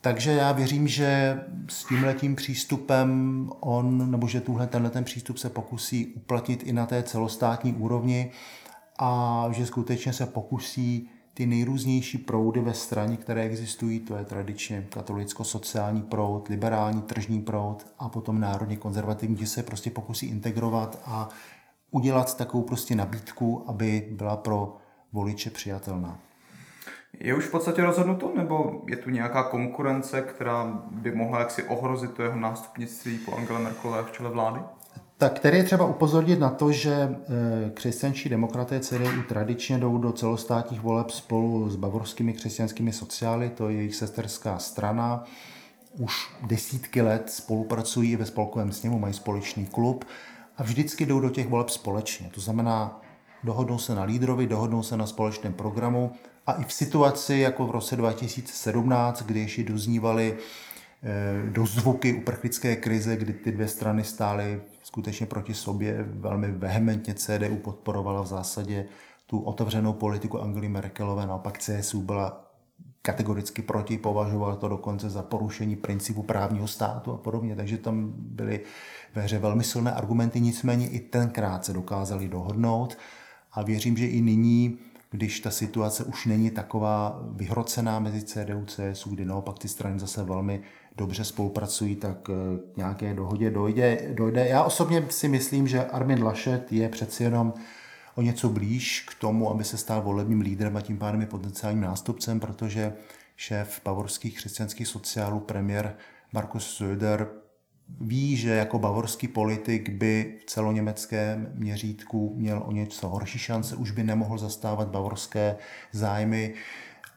Takže 0.00 0.32
já 0.32 0.52
věřím, 0.52 0.88
že 0.88 1.40
s 1.68 1.84
tímhletím 1.84 2.36
přístupem 2.36 3.50
on, 3.60 4.10
nebo 4.10 4.28
že 4.28 4.40
tuhle, 4.40 4.66
tenhle 4.66 4.90
ten 4.90 5.04
přístup 5.04 5.38
se 5.38 5.50
pokusí 5.50 6.06
uplatnit 6.06 6.62
i 6.62 6.72
na 6.72 6.86
té 6.86 7.02
celostátní 7.02 7.72
úrovni 7.72 8.30
a 8.98 9.44
že 9.52 9.66
skutečně 9.66 10.12
se 10.12 10.26
pokusí 10.26 11.10
ty 11.38 11.46
nejrůznější 11.46 12.18
proudy 12.18 12.60
ve 12.60 12.74
straně, 12.74 13.16
které 13.16 13.42
existují, 13.42 14.00
to 14.00 14.16
je 14.16 14.24
tradičně 14.24 14.86
katolicko-sociální 14.90 16.02
proud, 16.02 16.48
liberální 16.48 17.02
tržní 17.02 17.42
proud 17.42 17.86
a 17.98 18.08
potom 18.08 18.40
národně 18.40 18.76
konzervativní, 18.76 19.36
že 19.36 19.46
se 19.46 19.62
prostě 19.62 19.90
pokusí 19.90 20.26
integrovat 20.26 21.02
a 21.04 21.28
udělat 21.90 22.36
takovou 22.36 22.62
prostě 22.62 22.94
nabídku, 22.94 23.64
aby 23.66 24.08
byla 24.10 24.36
pro 24.36 24.76
voliče 25.12 25.50
přijatelná. 25.50 26.18
Je 27.20 27.34
už 27.34 27.44
v 27.44 27.50
podstatě 27.50 27.82
rozhodnuto, 27.82 28.32
nebo 28.36 28.82
je 28.88 28.96
tu 28.96 29.10
nějaká 29.10 29.42
konkurence, 29.42 30.22
která 30.22 30.82
by 30.90 31.14
mohla 31.14 31.38
jaksi 31.38 31.62
ohrozit 31.62 32.14
to 32.14 32.22
jeho 32.22 32.36
nástupnictví 32.36 33.18
po 33.18 33.36
Angele 33.36 33.60
Merkelové 33.60 34.02
v 34.02 34.12
čele 34.12 34.30
vlády? 34.30 34.60
Tak 35.18 35.38
tady 35.38 35.56
je 35.56 35.64
třeba 35.64 35.86
upozornit 35.86 36.38
na 36.38 36.50
to, 36.50 36.72
že 36.72 36.92
eh, 36.92 37.70
křesťanští 37.74 38.28
demokraté 38.28 38.80
CDU 38.80 39.22
tradičně 39.28 39.78
jdou 39.78 39.98
do 39.98 40.12
celostátních 40.12 40.80
voleb 40.80 41.10
spolu 41.10 41.70
s 41.70 41.76
bavorskými 41.76 42.32
křesťanskými 42.32 42.92
sociály, 42.92 43.50
to 43.50 43.68
je 43.68 43.76
jejich 43.76 43.94
sesterská 43.94 44.58
strana. 44.58 45.24
Už 45.98 46.12
desítky 46.46 47.02
let 47.02 47.30
spolupracují 47.30 48.16
ve 48.16 48.26
spolkovém 48.26 48.72
sněmu, 48.72 48.98
mají 48.98 49.14
společný 49.14 49.66
klub 49.66 50.04
a 50.56 50.62
vždycky 50.62 51.06
jdou 51.06 51.20
do 51.20 51.30
těch 51.30 51.48
voleb 51.48 51.68
společně. 51.68 52.30
To 52.34 52.40
znamená, 52.40 53.00
dohodnou 53.44 53.78
se 53.78 53.94
na 53.94 54.02
lídrovi, 54.02 54.46
dohodnou 54.46 54.82
se 54.82 54.96
na 54.96 55.06
společném 55.06 55.52
programu 55.52 56.12
a 56.46 56.52
i 56.52 56.64
v 56.64 56.72
situaci 56.72 57.34
jako 57.34 57.66
v 57.66 57.70
roce 57.70 57.96
2017, 57.96 59.22
kdy 59.22 59.40
ještě 59.40 59.64
doznívaly 59.64 60.36
eh, 61.02 61.50
do 61.50 61.66
zvuky 61.66 62.12
uprchlické 62.12 62.76
krize, 62.76 63.16
kdy 63.16 63.32
ty 63.32 63.52
dvě 63.52 63.68
strany 63.68 64.04
stály 64.04 64.60
skutečně 64.98 65.26
proti 65.26 65.54
sobě, 65.54 66.04
velmi 66.08 66.52
vehementně 66.52 67.14
CDU 67.14 67.56
podporovala 67.56 68.22
v 68.22 68.26
zásadě 68.26 68.86
tu 69.26 69.38
otevřenou 69.38 69.92
politiku 69.92 70.40
Angely 70.40 70.68
Merkelové, 70.68 71.26
naopak 71.26 71.58
CSU 71.58 72.02
byla 72.02 72.50
kategoricky 73.02 73.62
proti, 73.62 73.98
považovala 73.98 74.56
to 74.56 74.68
dokonce 74.68 75.10
za 75.10 75.22
porušení 75.22 75.76
principu 75.76 76.22
právního 76.22 76.68
státu 76.68 77.12
a 77.12 77.16
podobně, 77.16 77.56
takže 77.56 77.78
tam 77.78 78.12
byly 78.16 78.60
ve 79.14 79.22
hře 79.22 79.38
velmi 79.38 79.64
silné 79.64 79.92
argumenty, 79.92 80.40
nicméně 80.40 80.88
i 80.88 81.00
tenkrát 81.00 81.64
se 81.64 81.72
dokázali 81.72 82.28
dohodnout. 82.28 82.98
A 83.52 83.62
věřím, 83.62 83.96
že 83.96 84.06
i 84.06 84.20
nyní 84.20 84.78
když 85.10 85.40
ta 85.40 85.50
situace 85.50 86.04
už 86.04 86.26
není 86.26 86.50
taková 86.50 87.22
vyhrocená 87.32 87.98
mezi 87.98 88.22
CDU 88.22 88.62
a 88.62 88.66
CSU, 88.66 89.10
kdy 89.10 89.24
naopak 89.24 89.58
ty 89.58 89.68
strany 89.68 89.98
zase 89.98 90.24
velmi 90.24 90.62
dobře 90.98 91.24
spolupracují, 91.24 91.96
tak 91.96 92.30
eh, 92.30 92.58
k 92.74 92.76
nějaké 92.76 93.14
dohodě 93.14 93.50
dojde. 93.50 93.98
dojde. 94.14 94.48
Já 94.48 94.62
osobně 94.62 95.04
si 95.08 95.28
myslím, 95.28 95.68
že 95.68 95.84
Armin 95.84 96.22
Laschet 96.24 96.72
je 96.72 96.88
přeci 96.88 97.22
jenom 97.22 97.54
o 98.14 98.22
něco 98.22 98.48
blíž 98.48 99.06
k 99.08 99.20
tomu, 99.20 99.50
aby 99.50 99.64
se 99.64 99.76
stal 99.76 100.02
volebním 100.02 100.40
lídrem 100.40 100.76
a 100.76 100.80
tím 100.80 100.98
pádem 100.98 101.20
je 101.20 101.26
potenciálním 101.26 101.82
nástupcem, 101.82 102.40
protože 102.40 102.92
šéf 103.36 103.80
bavorských 103.84 104.36
křesťanských 104.36 104.88
sociálů, 104.88 105.40
premiér 105.40 105.96
Markus 106.32 106.76
Söder, 106.76 107.28
ví, 108.00 108.36
že 108.36 108.50
jako 108.50 108.78
bavorský 108.78 109.28
politik 109.28 109.90
by 109.90 110.38
v 110.40 110.44
celoněmeckém 110.44 111.52
měřítku 111.54 112.34
měl 112.36 112.62
o 112.66 112.72
něco 112.72 113.08
horší 113.08 113.38
šance, 113.38 113.76
už 113.76 113.90
by 113.90 114.04
nemohl 114.04 114.38
zastávat 114.38 114.88
bavorské 114.88 115.56
zájmy 115.92 116.54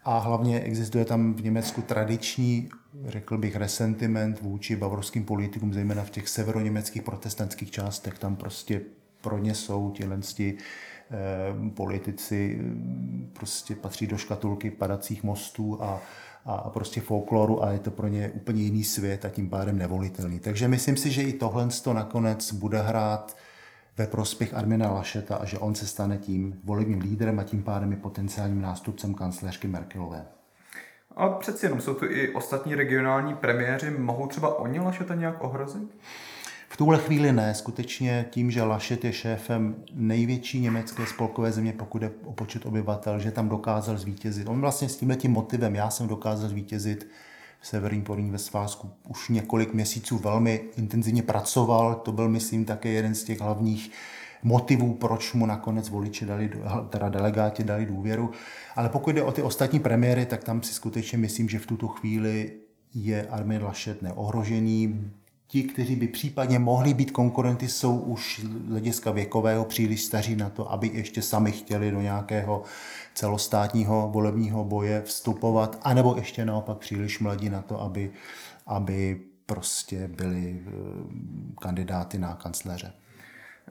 a 0.03 0.17
hlavně 0.17 0.59
existuje 0.59 1.05
tam 1.05 1.33
v 1.33 1.43
Německu 1.43 1.81
tradiční, 1.81 2.69
řekl 3.05 3.38
bych, 3.38 3.55
resentiment 3.55 4.41
vůči 4.41 4.75
bavorským 4.75 5.25
politikům, 5.25 5.74
zejména 5.74 6.03
v 6.03 6.10
těch 6.10 6.29
severoněmeckých 6.29 7.01
protestantských 7.01 7.71
částech. 7.71 8.19
Tam 8.19 8.36
prostě 8.36 8.81
pro 9.21 9.38
ně 9.38 9.55
jsou 9.55 9.91
ti 9.91 10.57
politici 11.74 12.60
prostě 13.33 13.75
patří 13.75 14.07
do 14.07 14.17
škatulky 14.17 14.71
padacích 14.71 15.24
mostů 15.24 15.83
a, 15.83 16.01
a 16.45 16.69
prostě 16.69 17.01
folkloru 17.01 17.63
a 17.63 17.71
je 17.71 17.79
to 17.79 17.91
pro 17.91 18.07
ně 18.07 18.29
úplně 18.29 18.63
jiný 18.63 18.83
svět 18.83 19.25
a 19.25 19.29
tím 19.29 19.50
pádem 19.50 19.77
nevolitelný. 19.77 20.39
Takže 20.39 20.67
myslím 20.67 20.98
si, 20.98 21.12
že 21.12 21.21
i 21.21 21.33
tohle 21.33 21.67
to 21.83 21.93
nakonec 21.93 22.53
bude 22.53 22.81
hrát 22.81 23.38
ve 23.98 24.07
prospěch 24.07 24.53
Armina 24.53 24.91
Lašeta 24.91 25.36
a 25.36 25.45
že 25.45 25.60
on 25.60 25.75
se 25.75 25.88
stane 25.88 26.17
tím 26.17 26.60
volebním 26.63 27.01
lídrem 27.01 27.39
a 27.39 27.43
tím 27.43 27.63
pádem 27.63 27.93
i 27.93 27.95
potenciálním 27.95 28.62
nástupcem 28.62 29.13
kancléřky 29.13 29.67
Merkelové. 29.67 30.25
Ale 31.15 31.36
přeci 31.39 31.65
jenom 31.65 31.82
jsou 31.82 31.94
tu 31.94 32.06
i 32.06 32.34
ostatní 32.34 32.75
regionální 32.75 33.36
premiéři. 33.36 33.91
Mohou 33.91 34.27
třeba 34.27 34.60
oni 34.60 34.80
Lašeta 34.80 35.15
nějak 35.15 35.44
ohrozit? 35.44 35.98
V 36.70 36.77
tuhle 36.77 36.98
chvíli 36.98 37.32
ne. 37.34 37.53
Skutečně 37.53 38.25
tím, 38.30 38.51
že 38.51 38.63
Lašet 38.63 39.06
je 39.06 39.13
šéfem 39.13 39.75
největší 39.94 40.60
německé 40.60 41.06
spolkové 41.06 41.51
země, 41.51 41.74
pokud 41.77 42.01
je 42.01 42.12
o 42.24 42.34
počet 42.34 42.65
obyvatel, 42.65 43.20
že 43.20 43.32
tam 43.32 43.50
dokázal 43.50 43.98
zvítězit. 43.98 44.48
On 44.48 44.62
vlastně 44.62 44.89
s 44.89 44.98
tímhle 44.98 45.18
tím 45.18 45.32
motivem, 45.32 45.75
já 45.75 45.89
jsem 45.89 46.08
dokázal 46.08 46.50
zvítězit 46.50 47.08
v 47.60 47.68
Severní 47.68 48.01
Porní 48.01 48.32
ve 48.32 48.38
Svázku 48.38 48.91
už 49.08 49.30
několik 49.30 49.74
měsíců 49.74 50.18
velmi 50.18 50.62
intenzivně 50.77 51.24
pracoval. 51.24 51.96
To 51.96 52.12
byl, 52.12 52.30
myslím, 52.30 52.65
také 52.65 52.89
jeden 52.89 53.15
z 53.15 53.24
těch 53.24 53.41
hlavních 53.41 53.91
motivů, 54.43 54.93
proč 54.93 55.33
mu 55.33 55.45
nakonec 55.45 55.89
voliči 55.89 56.25
dali, 56.25 56.51
teda 56.89 57.10
delegáti 57.10 57.63
dali 57.63 57.86
důvěru. 57.86 58.31
Ale 58.75 58.89
pokud 58.89 59.15
jde 59.15 59.24
o 59.24 59.31
ty 59.31 59.41
ostatní 59.41 59.79
premiéry, 59.79 60.25
tak 60.25 60.43
tam 60.43 60.63
si 60.63 60.74
skutečně 60.74 61.17
myslím, 61.17 61.50
že 61.50 61.60
v 61.60 61.65
tuto 61.65 61.88
chvíli 61.88 62.51
je 62.93 63.27
Armin 63.27 63.63
Laschet 63.63 64.01
neohrožený 64.01 65.12
ti, 65.51 65.63
kteří 65.63 65.95
by 65.95 66.07
případně 66.07 66.60
mohli 66.60 66.93
být 66.93 67.12
konkurenty, 67.12 67.67
jsou 67.67 67.98
už 67.98 68.45
hlediska 68.67 69.12
věkového 69.12 69.65
příliš 69.65 70.03
staří 70.03 70.36
na 70.36 70.50
to, 70.50 70.71
aby 70.71 70.91
ještě 70.93 71.21
sami 71.21 71.51
chtěli 71.51 71.91
do 71.91 72.01
nějakého 72.01 72.63
celostátního 73.13 74.10
volebního 74.13 74.63
boje 74.63 75.01
vstupovat, 75.01 75.79
anebo 75.81 76.15
ještě 76.15 76.45
naopak 76.45 76.77
příliš 76.77 77.19
mladí 77.19 77.50
na 77.50 77.62
to, 77.62 77.81
aby, 77.81 78.12
aby 78.67 79.21
prostě 79.45 80.07
byli 80.07 80.60
eh, 80.67 80.71
kandidáty 81.62 82.17
na 82.17 82.36
kancléře. 82.36 82.93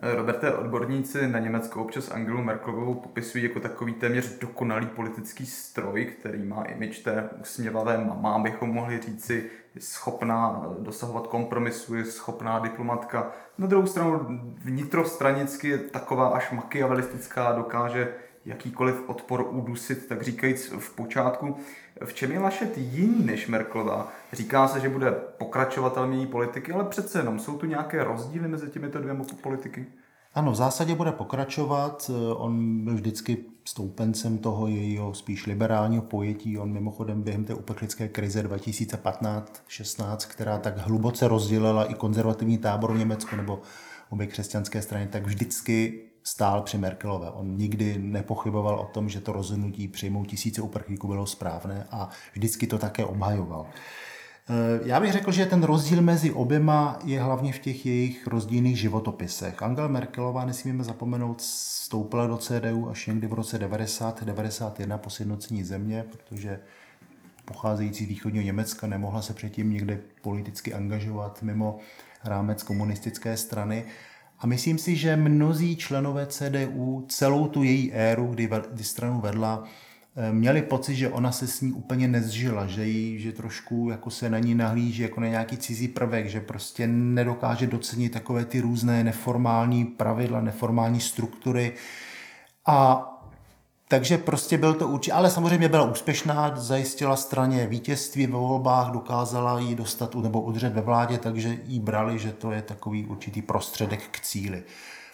Roberte, 0.02 0.54
odborníci 0.54 1.28
na 1.28 1.38
Německo 1.38 1.82
občas 1.82 2.10
Angelu 2.10 2.42
Merkelovou 2.42 2.94
popisují 2.94 3.44
jako 3.44 3.60
takový 3.60 3.92
téměř 3.92 4.38
dokonalý 4.38 4.86
politický 4.86 5.46
stroj, 5.46 6.04
který 6.04 6.42
má 6.42 6.62
imič 6.62 6.98
té 6.98 7.30
usměvavé 7.40 8.04
mama, 8.04 8.38
bychom 8.38 8.70
mohli 8.70 9.00
říci, 9.00 9.50
je 9.74 9.80
schopná 9.80 10.66
dosahovat 10.78 11.26
kompromisu, 11.26 11.94
je 11.94 12.04
schopná 12.04 12.58
diplomatka. 12.58 13.30
Na 13.58 13.66
druhou 13.66 13.86
stranu 13.86 14.20
vnitrostranicky 14.64 15.68
je 15.68 15.78
taková 15.78 16.28
až 16.28 16.50
makiavelistická, 16.50 17.52
dokáže 17.52 18.14
jakýkoliv 18.50 19.08
odpor 19.08 19.46
udusit, 19.50 20.06
tak 20.06 20.22
říkajíc 20.22 20.72
v 20.78 20.96
počátku. 20.96 21.56
V 22.04 22.14
čem 22.14 22.32
je 22.32 22.38
Lašet 22.38 22.78
jiný 22.78 23.26
než 23.26 23.48
Merklová? 23.48 24.12
Říká 24.32 24.68
se, 24.68 24.80
že 24.80 24.88
bude 24.88 25.10
pokračovatelem 25.10 26.12
její 26.12 26.26
politiky, 26.26 26.72
ale 26.72 26.84
přece 26.84 27.18
jenom 27.18 27.38
jsou 27.38 27.58
tu 27.58 27.66
nějaké 27.66 28.04
rozdíly 28.04 28.48
mezi 28.48 28.70
těmito 28.70 28.98
dvěma 28.98 29.24
politiky? 29.42 29.86
Ano, 30.34 30.52
v 30.52 30.54
zásadě 30.54 30.94
bude 30.94 31.12
pokračovat. 31.12 32.10
On 32.36 32.84
byl 32.84 32.94
vždycky 32.94 33.44
stoupencem 33.64 34.38
toho 34.38 34.66
jejího 34.66 35.14
spíš 35.14 35.46
liberálního 35.46 36.02
pojetí. 36.02 36.58
On 36.58 36.72
mimochodem 36.72 37.22
během 37.22 37.44
té 37.44 37.54
uprchlické 37.54 38.08
krize 38.08 38.42
2015-16, 38.42 40.16
která 40.16 40.58
tak 40.58 40.78
hluboce 40.78 41.28
rozdělila 41.28 41.84
i 41.84 41.94
konzervativní 41.94 42.58
tábor 42.58 42.92
v 42.92 42.98
Německu 42.98 43.36
nebo 43.36 43.62
obě 44.10 44.26
křesťanské 44.26 44.82
strany, 44.82 45.06
tak 45.06 45.26
vždycky 45.26 46.04
stál 46.22 46.62
při 46.62 46.78
Merkelové. 46.78 47.30
On 47.30 47.56
nikdy 47.56 47.98
nepochyboval 47.98 48.74
o 48.74 48.86
tom, 48.86 49.08
že 49.08 49.20
to 49.20 49.32
rozhodnutí 49.32 49.88
přijmout 49.88 50.24
tisíce 50.24 50.62
uprchlíků 50.62 51.08
bylo 51.08 51.26
správné 51.26 51.86
a 51.90 52.08
vždycky 52.32 52.66
to 52.66 52.78
také 52.78 53.04
obhajoval. 53.04 53.66
Eh, 54.50 54.80
já 54.84 55.00
bych 55.00 55.12
řekl, 55.12 55.32
že 55.32 55.46
ten 55.46 55.62
rozdíl 55.62 56.02
mezi 56.02 56.32
oběma 56.32 56.98
je 57.04 57.22
hlavně 57.22 57.52
v 57.52 57.58
těch 57.58 57.86
jejich 57.86 58.26
rozdílných 58.26 58.78
životopisech. 58.78 59.62
Angela 59.62 59.88
Merkelová, 59.88 60.44
nesmíme 60.44 60.84
zapomenout, 60.84 61.38
vstoupila 61.38 62.26
do 62.26 62.36
CDU 62.36 62.90
až 62.90 63.06
někdy 63.06 63.26
v 63.26 63.32
roce 63.32 63.58
90-91 63.58 64.98
po 64.98 65.10
sjednocení 65.10 65.64
země, 65.64 66.04
protože 66.10 66.60
pocházející 67.44 68.04
z 68.04 68.08
východního 68.08 68.44
Německa 68.44 68.86
nemohla 68.86 69.22
se 69.22 69.34
předtím 69.34 69.70
někde 69.70 70.00
politicky 70.22 70.74
angažovat 70.74 71.42
mimo 71.42 71.78
rámec 72.24 72.62
komunistické 72.62 73.36
strany. 73.36 73.84
A 74.40 74.46
myslím 74.46 74.78
si, 74.78 74.96
že 74.96 75.16
mnozí 75.16 75.76
členové 75.76 76.26
CDU 76.26 77.06
celou 77.08 77.48
tu 77.48 77.62
její 77.62 77.92
éru, 77.92 78.26
kdy, 78.26 78.50
kdy 78.72 78.84
stranu 78.84 79.20
vedla, 79.20 79.64
eh, 80.16 80.32
měli 80.32 80.62
pocit, 80.62 80.94
že 80.94 81.08
ona 81.08 81.32
se 81.32 81.46
s 81.46 81.60
ní 81.60 81.72
úplně 81.72 82.08
nezžila, 82.08 82.66
že, 82.66 82.84
jí, 82.86 83.18
že 83.18 83.32
trošku 83.32 83.88
jako 83.90 84.10
se 84.10 84.30
na 84.30 84.38
ní 84.38 84.54
nahlíží 84.54 85.02
jako 85.02 85.20
na 85.20 85.26
nějaký 85.28 85.56
cizí 85.56 85.88
prvek, 85.88 86.28
že 86.28 86.40
prostě 86.40 86.86
nedokáže 86.86 87.66
docenit 87.66 88.12
takové 88.12 88.44
ty 88.44 88.60
různé 88.60 89.04
neformální 89.04 89.84
pravidla, 89.84 90.40
neformální 90.40 91.00
struktury. 91.00 91.72
A 92.66 93.06
takže 93.90 94.18
prostě 94.18 94.58
byl 94.58 94.74
to 94.74 94.88
určitě, 94.88 95.12
ale 95.12 95.30
samozřejmě 95.30 95.68
byla 95.68 95.90
úspěšná, 95.90 96.52
zajistila 96.56 97.16
straně 97.16 97.66
vítězství 97.66 98.26
ve 98.26 98.32
volbách, 98.32 98.90
dokázala 98.90 99.58
ji 99.58 99.74
dostat 99.74 100.14
nebo 100.14 100.40
udržet 100.40 100.72
ve 100.72 100.80
vládě, 100.80 101.18
takže 101.18 101.58
jí 101.64 101.80
brali, 101.80 102.18
že 102.18 102.32
to 102.32 102.50
je 102.50 102.62
takový 102.62 103.06
určitý 103.06 103.42
prostředek 103.42 104.00
k 104.10 104.20
cíli. 104.20 104.62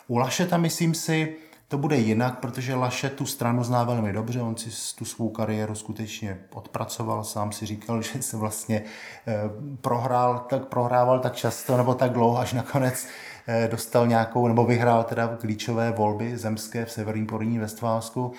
U 0.09 0.18
Lašeta, 0.18 0.56
myslím 0.56 0.95
si, 0.95 1.37
to 1.68 1.78
bude 1.78 1.97
jinak, 1.97 2.38
protože 2.38 2.75
Lašet 2.75 3.12
tu 3.12 3.26
stranu 3.26 3.64
zná 3.64 3.85
velmi 3.85 4.12
dobře, 4.12 4.42
on 4.42 4.56
si 4.56 4.97
tu 4.97 5.04
svou 5.04 5.28
kariéru 5.28 5.75
skutečně 5.75 6.38
odpracoval, 6.54 7.25
sám 7.25 7.52
si 7.52 7.66
říkal, 7.66 8.02
že 8.12 8.23
se 8.23 8.37
vlastně 8.37 8.83
eh, 9.26 9.35
prohrál, 9.80 10.47
tak 10.50 10.66
prohrával 10.66 11.18
tak 11.21 11.37
často 11.37 11.76
nebo 11.76 11.95
tak 11.95 12.12
dlouho, 12.12 12.38
až 12.38 12.52
nakonec 12.52 13.06
eh, 13.47 13.68
dostal 13.71 14.06
nějakou, 14.06 14.49
nebo 14.49 14.64
vyhrál 14.64 15.04
teda 15.04 15.37
klíčové 15.37 15.90
volby 15.90 16.37
zemské 16.37 16.85
v 16.85 16.92
Severním 16.92 17.26
Porní 17.26 17.59
Vestválsku. 17.59 18.33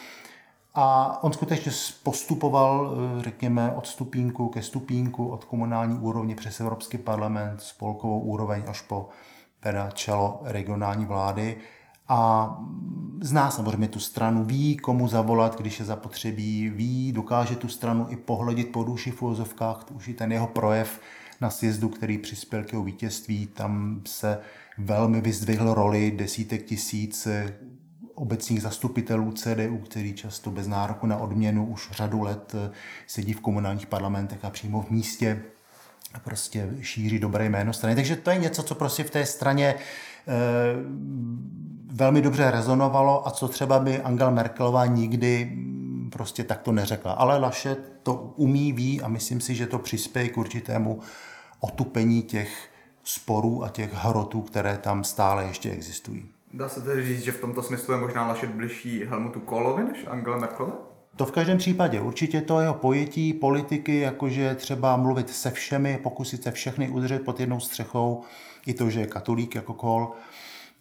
A 0.79 1.17
on 1.24 1.34
skutečně 1.34 1.72
postupoval, 2.03 2.98
eh, 3.19 3.24
řekněme, 3.24 3.72
od 3.72 3.88
stupínku 3.88 4.50
ke 4.50 4.62
stupínku, 4.62 5.27
od 5.27 5.43
komunální 5.43 6.00
úrovně 6.00 6.36
přes 6.36 6.60
Evropský 6.60 6.98
parlament, 6.98 7.62
spolkovou 7.62 8.19
úroveň 8.19 8.63
až 8.67 8.81
po 8.81 9.10
teda 9.60 9.91
čelo 9.91 10.41
regionální 10.43 11.05
vlády. 11.05 11.57
A 12.07 12.50
zná 13.22 13.51
samozřejmě 13.51 13.88
tu 13.88 14.00
stranu, 14.00 14.43
ví, 14.43 14.77
komu 14.77 15.07
zavolat, 15.07 15.60
když 15.60 15.79
je 15.79 15.86
zapotřebí, 15.86 16.69
ví, 16.69 17.12
dokáže 17.12 17.55
tu 17.55 17.67
stranu 17.67 18.05
i 18.10 18.15
pohledit 18.15 18.72
po 18.72 18.84
duši 18.84 19.12
v 19.12 19.22
úvozovkách, 19.22 19.86
už 19.93 20.07
i 20.07 20.13
ten 20.13 20.31
jeho 20.31 20.48
projev 20.48 21.01
na 21.41 21.50
sjezdu, 21.50 21.89
který 21.89 22.17
přispěl 22.17 22.63
k 22.63 22.72
jeho 22.72 22.84
vítězství, 22.84 23.48
tam 23.48 24.01
se 24.05 24.39
velmi 24.77 25.22
vyzdvihl 25.22 25.74
roli 25.74 26.12
desítek 26.12 26.65
tisíc 26.65 27.27
obecních 28.17 28.62
zastupitelů 28.62 29.31
CDU, 29.31 29.77
kteří 29.77 30.13
často 30.13 30.51
bez 30.51 30.67
nároku 30.67 31.07
na 31.07 31.17
odměnu 31.17 31.65
už 31.65 31.91
řadu 31.91 32.21
let 32.21 32.55
eh, 32.55 32.71
sedí 33.07 33.33
v 33.33 33.41
komunálních 33.41 33.88
parlamentech 33.88 34.45
a 34.45 34.50
přímo 34.50 34.81
v 34.81 34.89
místě 34.89 35.43
prostě 36.24 36.69
šíří 36.81 37.19
dobré 37.19 37.45
jméno 37.50 37.74
strany. 37.74 37.95
Takže 37.95 38.15
to 38.15 38.29
je 38.29 38.38
něco, 38.38 38.63
co 38.63 38.75
prostě 38.75 39.03
v 39.03 39.09
té 39.09 39.25
straně 39.25 39.67
e, 39.67 39.75
velmi 41.91 42.21
dobře 42.21 42.51
rezonovalo 42.51 43.27
a 43.27 43.31
co 43.31 43.47
třeba 43.47 43.79
by 43.79 44.01
Angela 44.01 44.29
Merkelová 44.29 44.86
nikdy 44.86 45.45
mm, 45.45 46.09
prostě 46.12 46.43
takto 46.43 46.71
neřekla. 46.71 47.12
Ale 47.12 47.38
Laše 47.38 47.75
to 48.03 48.13
umí, 48.36 48.74
ví 48.74 49.01
a 49.01 49.07
myslím 49.07 49.41
si, 49.41 49.55
že 49.55 49.67
to 49.67 49.79
přispěje 49.79 50.29
k 50.29 50.38
určitému 50.38 51.00
otupení 51.59 52.24
těch 52.24 52.69
sporů 53.03 53.63
a 53.63 53.69
těch 53.69 53.93
hrotů, 53.93 54.41
které 54.41 54.77
tam 54.77 55.03
stále 55.03 55.45
ještě 55.45 55.71
existují. 55.71 56.37
Dá 56.57 56.69
se 56.69 56.81
tedy 56.81 57.05
říct, 57.05 57.23
že 57.23 57.31
v 57.31 57.41
tomto 57.41 57.63
smyslu 57.63 57.93
je 57.93 57.99
možná 57.99 58.27
Laschet 58.27 58.49
bližší 58.49 59.03
Helmutu 59.03 59.39
Kohlovi 59.39 59.83
než 59.83 60.05
Angela 60.07 60.37
Merkel? 60.37 60.73
To 61.15 61.25
v 61.25 61.31
každém 61.31 61.57
případě. 61.57 62.01
Určitě 62.01 62.41
to 62.41 62.59
jeho 62.59 62.73
pojetí 62.73 63.33
politiky, 63.33 63.99
jakože 63.99 64.55
třeba 64.55 64.97
mluvit 64.97 65.29
se 65.29 65.51
všemi, 65.51 65.99
pokusit 66.03 66.43
se 66.43 66.51
všechny 66.51 66.89
udržet 66.89 67.25
pod 67.25 67.39
jednou 67.39 67.59
střechou, 67.59 68.23
i 68.65 68.73
to, 68.73 68.89
že 68.89 68.99
je 68.99 69.07
katolík 69.07 69.55
jako 69.55 69.73
Kohl, 69.73 70.11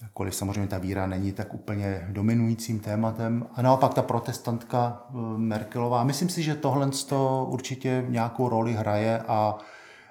jakkoliv 0.03 0.35
samozřejmě 0.35 0.67
ta 0.67 0.79
víra 0.79 1.07
není 1.07 1.33
tak 1.33 1.55
úplně 1.55 2.07
dominujícím 2.09 2.81
tématem. 2.81 3.47
A 3.55 3.63
naopak 3.63 3.95
ta 3.95 4.03
protestantka 4.03 5.07
eh, 5.09 5.15
Merkelová, 5.37 6.05
myslím 6.05 6.29
si, 6.29 6.43
že 6.43 6.55
tohle 6.55 6.91
určitě 7.49 8.05
nějakou 8.09 8.49
roli 8.49 8.73
hraje 8.73 9.19
a 9.29 9.59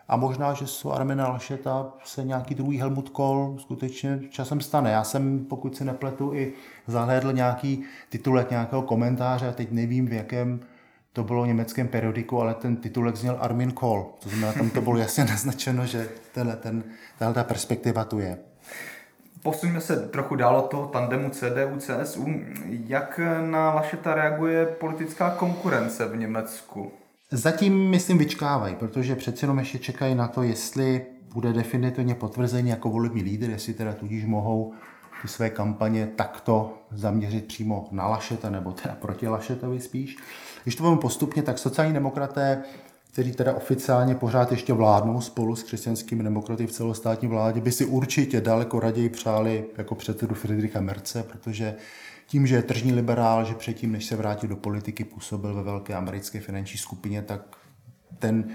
a 0.07 0.15
možná, 0.15 0.53
že 0.53 0.67
z 0.67 0.85
Armena 0.85 1.27
Lašeta 1.27 1.93
se 2.03 2.23
nějaký 2.23 2.55
druhý 2.55 2.79
Helmut 2.79 3.09
Kohl 3.09 3.55
skutečně 3.59 4.19
časem 4.29 4.61
stane. 4.61 4.91
Já 4.91 5.03
jsem, 5.03 5.45
pokud 5.45 5.75
se 5.75 5.85
nepletu, 5.85 6.33
i 6.33 6.53
zahlédl 6.87 7.33
nějaký 7.33 7.83
titulek 8.09 8.49
nějakého 8.49 8.81
komentáře, 8.81 9.47
a 9.47 9.51
teď 9.51 9.71
nevím, 9.71 10.07
v 10.07 10.13
jakém 10.13 10.59
to 11.13 11.23
bylo 11.23 11.45
německém 11.45 11.87
periodiku, 11.87 12.41
ale 12.41 12.53
ten 12.53 12.75
titulek 12.75 13.15
zněl 13.15 13.37
Armin 13.39 13.71
Kohl. 13.71 14.05
To 14.19 14.29
znamená, 14.29 14.53
tam 14.53 14.69
to 14.69 14.81
bylo 14.81 14.97
jasně 14.97 15.25
naznačeno, 15.29 15.85
že 15.85 16.09
tenhle, 16.33 16.55
ten, 16.55 16.83
tahle 17.19 17.33
ta 17.33 17.43
perspektiva 17.43 18.03
tu 18.03 18.19
je. 18.19 18.37
Posuňme 19.43 19.81
se 19.81 20.07
trochu 20.07 20.35
dál 20.35 20.57
od 20.57 20.71
toho 20.71 20.87
tandemu 20.87 21.29
CDU-CSU. 21.29 22.45
Jak 22.87 23.19
na 23.41 23.73
Lašeta 23.73 24.15
reaguje 24.15 24.65
politická 24.65 25.29
konkurence 25.29 26.05
v 26.05 26.17
Německu? 26.17 26.91
Zatím, 27.31 27.89
myslím, 27.89 28.17
vyčkávají, 28.17 28.75
protože 28.75 29.15
přeci 29.15 29.45
jenom 29.45 29.59
ještě 29.59 29.79
čekají 29.79 30.15
na 30.15 30.27
to, 30.27 30.43
jestli 30.43 31.05
bude 31.33 31.53
definitivně 31.53 32.15
potvrzení 32.15 32.69
jako 32.69 32.89
volební 32.89 33.23
lídr, 33.23 33.49
jestli 33.49 33.73
teda 33.73 33.93
tudíž 33.93 34.25
mohou 34.25 34.73
ty 35.21 35.27
své 35.27 35.49
kampaně 35.49 36.07
takto 36.15 36.77
zaměřit 36.91 37.45
přímo 37.45 37.87
na 37.91 38.07
Lašeta, 38.07 38.49
nebo 38.49 38.71
teda 38.71 38.95
proti 38.95 39.27
Lašetovi 39.27 39.79
spíš. 39.79 40.17
Když 40.63 40.75
to 40.75 40.83
budeme 40.83 41.01
postupně, 41.01 41.43
tak 41.43 41.57
sociální 41.57 41.93
demokraté, 41.93 42.63
kteří 43.11 43.31
teda 43.31 43.53
oficiálně 43.53 44.15
pořád 44.15 44.51
ještě 44.51 44.73
vládnou 44.73 45.21
spolu 45.21 45.55
s 45.55 45.63
křesťanskými 45.63 46.23
demokraty 46.23 46.67
v 46.67 46.71
celostátní 46.71 47.27
vládě, 47.27 47.61
by 47.61 47.71
si 47.71 47.85
určitě 47.85 48.41
daleko 48.41 48.79
raději 48.79 49.09
přáli 49.09 49.65
jako 49.77 49.95
předsedu 49.95 50.35
Friedricha 50.35 50.81
Merce, 50.81 51.23
protože 51.23 51.75
tím, 52.27 52.47
že 52.47 52.55
je 52.55 52.61
tržní 52.61 52.93
liberál, 52.93 53.45
že 53.45 53.53
předtím, 53.53 53.91
než 53.91 54.05
se 54.05 54.15
vrátil 54.15 54.49
do 54.49 54.55
politiky, 54.55 55.03
působil 55.03 55.53
ve 55.53 55.63
velké 55.63 55.93
americké 55.93 56.39
finanční 56.39 56.77
skupině, 56.77 57.21
tak 57.21 57.41
ten 58.19 58.45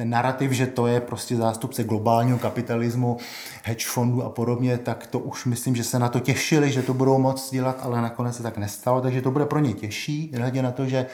ten 0.00 0.10
narrativ, 0.10 0.52
že 0.52 0.66
to 0.66 0.86
je 0.86 1.00
prostě 1.00 1.36
zástupce 1.36 1.84
globálního 1.84 2.38
kapitalismu, 2.38 3.16
hedge 3.62 3.86
fondů 3.86 4.22
a 4.22 4.30
podobně, 4.30 4.78
tak 4.78 5.06
to 5.06 5.18
už 5.18 5.44
myslím, 5.44 5.76
že 5.76 5.84
se 5.84 5.98
na 5.98 6.08
to 6.08 6.20
těšili, 6.20 6.72
že 6.72 6.82
to 6.82 6.94
budou 6.94 7.18
moc 7.18 7.50
dělat, 7.50 7.78
ale 7.82 8.02
nakonec 8.02 8.36
se 8.36 8.42
tak 8.42 8.58
nestalo, 8.58 9.00
takže 9.00 9.22
to 9.22 9.30
bude 9.30 9.46
pro 9.46 9.58
ně 9.58 9.72
těžší, 9.72 10.32
hledě 10.36 10.62
na 10.62 10.70
to, 10.72 10.86
že 10.86 11.06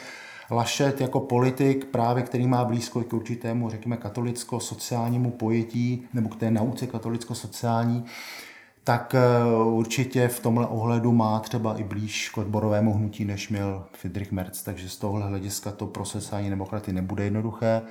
Lašet 0.51 1.01
jako 1.01 1.19
politik, 1.19 1.85
právě 1.85 2.23
který 2.23 2.47
má 2.47 2.65
blízko 2.65 3.03
k 3.03 3.13
určitému, 3.13 3.69
řekněme, 3.69 3.97
katolicko-sociálnímu 3.97 5.31
pojetí, 5.31 6.07
nebo 6.13 6.29
k 6.29 6.35
té 6.35 6.51
nauce 6.51 6.87
katolicko-sociální, 6.87 8.05
tak 8.87 9.15
eh, 9.15 9.19
určitě 9.63 10.27
v 10.27 10.39
tomhle 10.39 10.67
ohledu 10.67 11.11
má 11.11 11.39
třeba 11.39 11.77
i 11.77 11.83
blíž 11.83 12.29
k 12.29 12.37
odborovému 12.37 12.93
hnutí, 12.93 13.25
než 13.25 13.49
měl 13.49 13.85
Friedrich 13.91 14.31
Merz, 14.31 14.63
takže 14.63 14.89
z 14.89 14.97
tohohle 14.97 15.27
hlediska 15.27 15.71
to 15.71 15.87
pro 15.87 16.05
sociální 16.05 16.49
demokraty 16.49 16.93
nebude 16.93 17.23
jednoduché. 17.23 17.81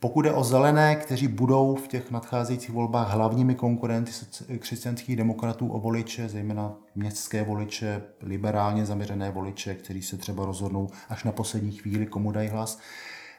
Pokud 0.00 0.24
je 0.24 0.32
o 0.32 0.44
zelené, 0.44 0.96
kteří 0.96 1.28
budou 1.28 1.74
v 1.74 1.88
těch 1.88 2.10
nadcházejících 2.10 2.70
volbách 2.70 3.10
hlavními 3.10 3.54
konkurenty 3.54 4.12
křesťanských 4.58 5.16
demokratů 5.16 5.68
o 5.68 5.80
voliče, 5.80 6.28
zejména 6.28 6.72
městské 6.94 7.44
voliče, 7.44 8.02
liberálně 8.22 8.86
zaměřené 8.86 9.30
voliče, 9.30 9.74
kteří 9.74 10.02
se 10.02 10.16
třeba 10.16 10.44
rozhodnou 10.44 10.88
až 11.08 11.24
na 11.24 11.32
poslední 11.32 11.72
chvíli, 11.72 12.06
komu 12.06 12.32
dají 12.32 12.48
hlas, 12.48 12.78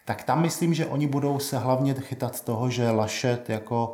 tak 0.05 0.23
tam 0.23 0.41
myslím, 0.41 0.73
že 0.73 0.85
oni 0.85 1.07
budou 1.07 1.39
se 1.39 1.57
hlavně 1.57 1.93
chytat 1.93 2.43
toho, 2.43 2.69
že 2.69 2.91
Lašet 2.91 3.49
jako 3.49 3.93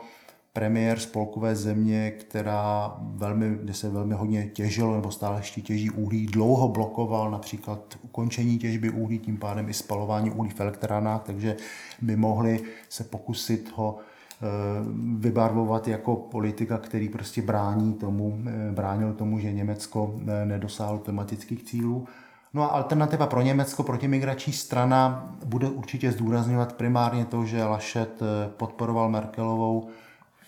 premiér 0.54 1.00
spolkové 1.00 1.56
země, 1.56 2.12
která 2.12 2.94
velmi, 3.00 3.50
kde 3.50 3.74
se 3.74 3.90
velmi 3.90 4.14
hodně 4.14 4.48
těžilo 4.48 4.96
nebo 4.96 5.12
stále 5.12 5.40
ještě 5.40 5.62
těží 5.62 5.90
uhlí, 5.90 6.26
dlouho 6.26 6.68
blokoval 6.68 7.32
například 7.32 7.98
ukončení 8.02 8.58
těžby 8.58 8.90
uhlí, 8.90 9.20
tím 9.20 9.38
pádem 9.38 9.70
i 9.70 9.74
spalování 9.74 10.32
uhlí 10.32 10.50
v 10.50 10.60
elektrárnách, 10.60 11.24
takže 11.24 11.56
by 12.02 12.16
mohli 12.16 12.64
se 12.90 13.04
pokusit 13.04 13.74
ho 13.76 13.98
eh, 13.98 14.46
vybarvovat 15.18 15.88
jako 15.88 16.16
politika, 16.16 16.78
který 16.78 17.10
prostě 17.10 17.42
brání 17.42 17.94
tomu, 17.94 18.44
eh, 18.48 18.72
bránil 18.72 19.14
tomu, 19.14 19.40
že 19.40 19.52
Německo 19.52 20.16
eh, 20.28 20.46
nedosáhlo 20.46 21.00
klimatických 21.00 21.64
cílů. 21.64 22.08
No 22.54 22.64
a 22.64 22.68
alternativa 22.68 23.28
pro 23.28 23.42
Německo, 23.42 23.84
protimigrační 23.84 24.54
strana, 24.54 25.32
bude 25.46 25.70
určitě 25.70 26.12
zdůrazňovat 26.12 26.74
primárně 26.74 27.26
to, 27.26 27.46
že 27.46 27.64
Laschet 27.64 28.20
podporoval 28.58 29.10
Merkelovou 29.10 29.90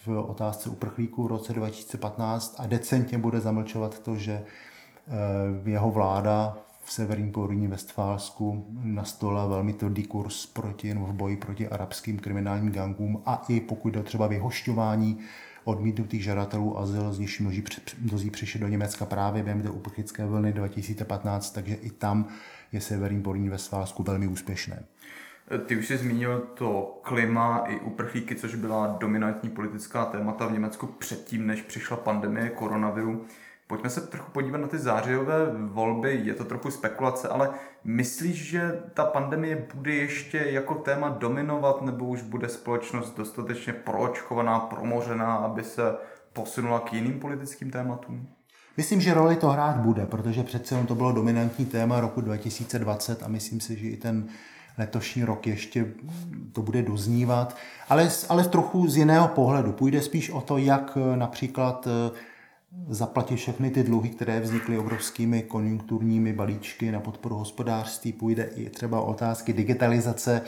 v 0.05 0.09
otázce 0.09 0.69
uprchlíků 0.69 1.23
v 1.23 1.27
roce 1.27 1.53
2015 1.53 2.55
a 2.59 2.67
decentně 2.67 3.17
bude 3.17 3.39
zamlčovat 3.39 3.99
to, 3.99 4.15
že 4.15 4.33
eh, 4.33 5.69
jeho 5.69 5.91
vláda 5.91 6.57
v 6.83 6.91
severním 6.91 7.31
Porýní 7.31 7.67
Westfálsku 7.67 8.65
nastolila 8.83 9.45
velmi 9.45 9.73
tvrdý 9.73 10.03
kurz 10.03 10.45
proti, 10.45 10.93
v 10.93 11.13
boji 11.13 11.37
proti 11.37 11.67
arabským 11.67 12.19
kriminálním 12.19 12.71
gangům 12.71 13.21
a 13.25 13.45
i 13.49 13.59
pokud 13.59 13.89
jde 13.89 14.03
třeba 14.03 14.27
vyhošťování 14.27 15.19
odmítnutých 15.63 16.23
žadatelů 16.23 16.79
azyl, 16.79 17.13
z 17.13 17.19
nichž 17.19 17.39
množí, 17.39 17.63
mnozí 18.01 18.29
přišli 18.29 18.59
do 18.59 18.67
Německa 18.67 19.05
právě 19.05 19.43
během 19.43 19.61
té 19.61 19.69
uprchlické 19.69 20.25
vlny 20.25 20.53
2015, 20.53 21.51
takže 21.51 21.75
i 21.75 21.89
tam 21.89 22.27
je 22.71 22.81
severní 22.81 23.21
Porýní 23.21 23.49
Westfálsku 23.49 24.03
velmi 24.03 24.27
úspěšné. 24.27 24.83
Ty 25.65 25.77
už 25.77 25.87
jsi 25.87 25.97
zmínil 25.97 26.39
to 26.53 26.99
klima 27.01 27.63
i 27.67 27.79
uprchlíky, 27.79 28.35
což 28.35 28.55
byla 28.55 28.87
dominantní 28.99 29.49
politická 29.49 30.05
témata 30.05 30.47
v 30.47 30.51
Německu 30.51 30.87
předtím, 30.87 31.47
než 31.47 31.61
přišla 31.61 31.97
pandemie 31.97 32.49
koronaviru. 32.49 33.25
Pojďme 33.67 33.89
se 33.89 34.01
trochu 34.01 34.31
podívat 34.31 34.57
na 34.57 34.67
ty 34.67 34.77
zářijové 34.77 35.35
volby. 35.55 36.21
Je 36.23 36.33
to 36.33 36.43
trochu 36.43 36.71
spekulace, 36.71 37.27
ale 37.27 37.49
myslíš, 37.83 38.45
že 38.45 38.83
ta 38.93 39.05
pandemie 39.05 39.67
bude 39.75 39.93
ještě 39.93 40.37
jako 40.37 40.75
téma 40.75 41.09
dominovat, 41.09 41.81
nebo 41.81 42.05
už 42.05 42.21
bude 42.21 42.49
společnost 42.49 43.17
dostatečně 43.17 43.73
proočkovaná, 43.73 44.59
promořená, 44.59 45.35
aby 45.35 45.63
se 45.63 45.95
posunula 46.33 46.79
k 46.79 46.93
jiným 46.93 47.19
politickým 47.19 47.71
tématům? 47.71 48.27
Myslím, 48.77 49.01
že 49.01 49.13
roli 49.13 49.35
to 49.35 49.49
hrát 49.49 49.77
bude, 49.77 50.05
protože 50.05 50.43
přece 50.43 50.83
to 50.87 50.95
bylo 50.95 51.11
dominantní 51.11 51.65
téma 51.65 51.99
roku 51.99 52.21
2020 52.21 53.23
a 53.23 53.27
myslím 53.27 53.59
si, 53.59 53.79
že 53.79 53.87
i 53.87 53.97
ten 53.97 54.27
letošní 54.77 55.23
rok 55.23 55.47
ještě 55.47 55.85
to 56.51 56.61
bude 56.61 56.81
doznívat, 56.81 57.55
ale, 57.89 58.09
ale 58.29 58.43
trochu 58.43 58.87
z 58.87 58.97
jiného 58.97 59.27
pohledu. 59.27 59.71
Půjde 59.71 60.01
spíš 60.01 60.29
o 60.29 60.41
to, 60.41 60.57
jak 60.57 60.97
eh, 60.97 61.17
například 61.17 61.87
eh, 61.87 62.11
zaplatit 62.87 63.35
všechny 63.35 63.71
ty 63.71 63.83
dluhy, 63.83 64.09
které 64.09 64.39
vznikly 64.39 64.77
obrovskými 64.77 65.43
konjunkturními 65.43 66.33
balíčky 66.33 66.91
na 66.91 66.99
podporu 66.99 67.35
hospodářství. 67.35 68.13
Půjde 68.13 68.43
i 68.55 68.69
třeba 68.69 69.01
o 69.01 69.05
otázky 69.05 69.53
digitalizace, 69.53 70.41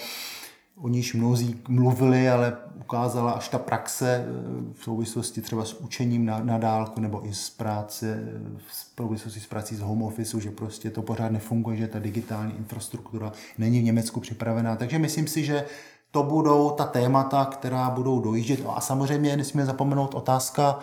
o 0.82 0.88
níž 0.88 1.14
mnozí 1.14 1.60
mluvili, 1.68 2.30
ale 2.30 2.58
ukázala 2.80 3.32
až 3.32 3.50
ta 3.50 3.60
praxe 3.60 4.26
eh, 4.26 4.74
v 4.74 4.84
souvislosti 4.84 5.42
třeba 5.42 5.66
s 5.66 5.74
učením 5.74 6.26
na, 6.26 6.40
na 6.40 6.58
dálku 6.58 7.02
nebo 7.02 7.28
i 7.28 7.34
z 7.34 7.50
práce, 7.50 8.24
v 8.68 8.96
souvislosti 8.96 9.40
s 9.40 9.48
prací 9.48 9.76
z 9.76 9.80
home 9.80 10.04
office, 10.04 10.42
že 10.42 10.52
prostě 10.52 10.90
to 10.90 11.02
pořád 11.02 11.32
nefunguje, 11.32 11.78
že 11.78 11.88
ta 11.88 12.00
digitální 12.00 12.54
infrastruktura 12.58 13.32
není 13.58 13.80
v 13.80 13.84
Německu 13.84 14.20
připravená. 14.20 14.76
Takže 14.76 15.00
myslím 15.00 15.28
si, 15.28 15.46
že 15.46 15.66
to 16.12 16.24
budou 16.24 16.70
ta 16.70 16.86
témata, 16.86 17.46
která 17.46 17.90
budou 17.90 18.22
dojíždět. 18.22 18.60
A 18.68 18.82
samozřejmě 18.82 19.38
nesmíme 19.38 19.66
zapomenout 19.66 20.14
otázka 20.14 20.80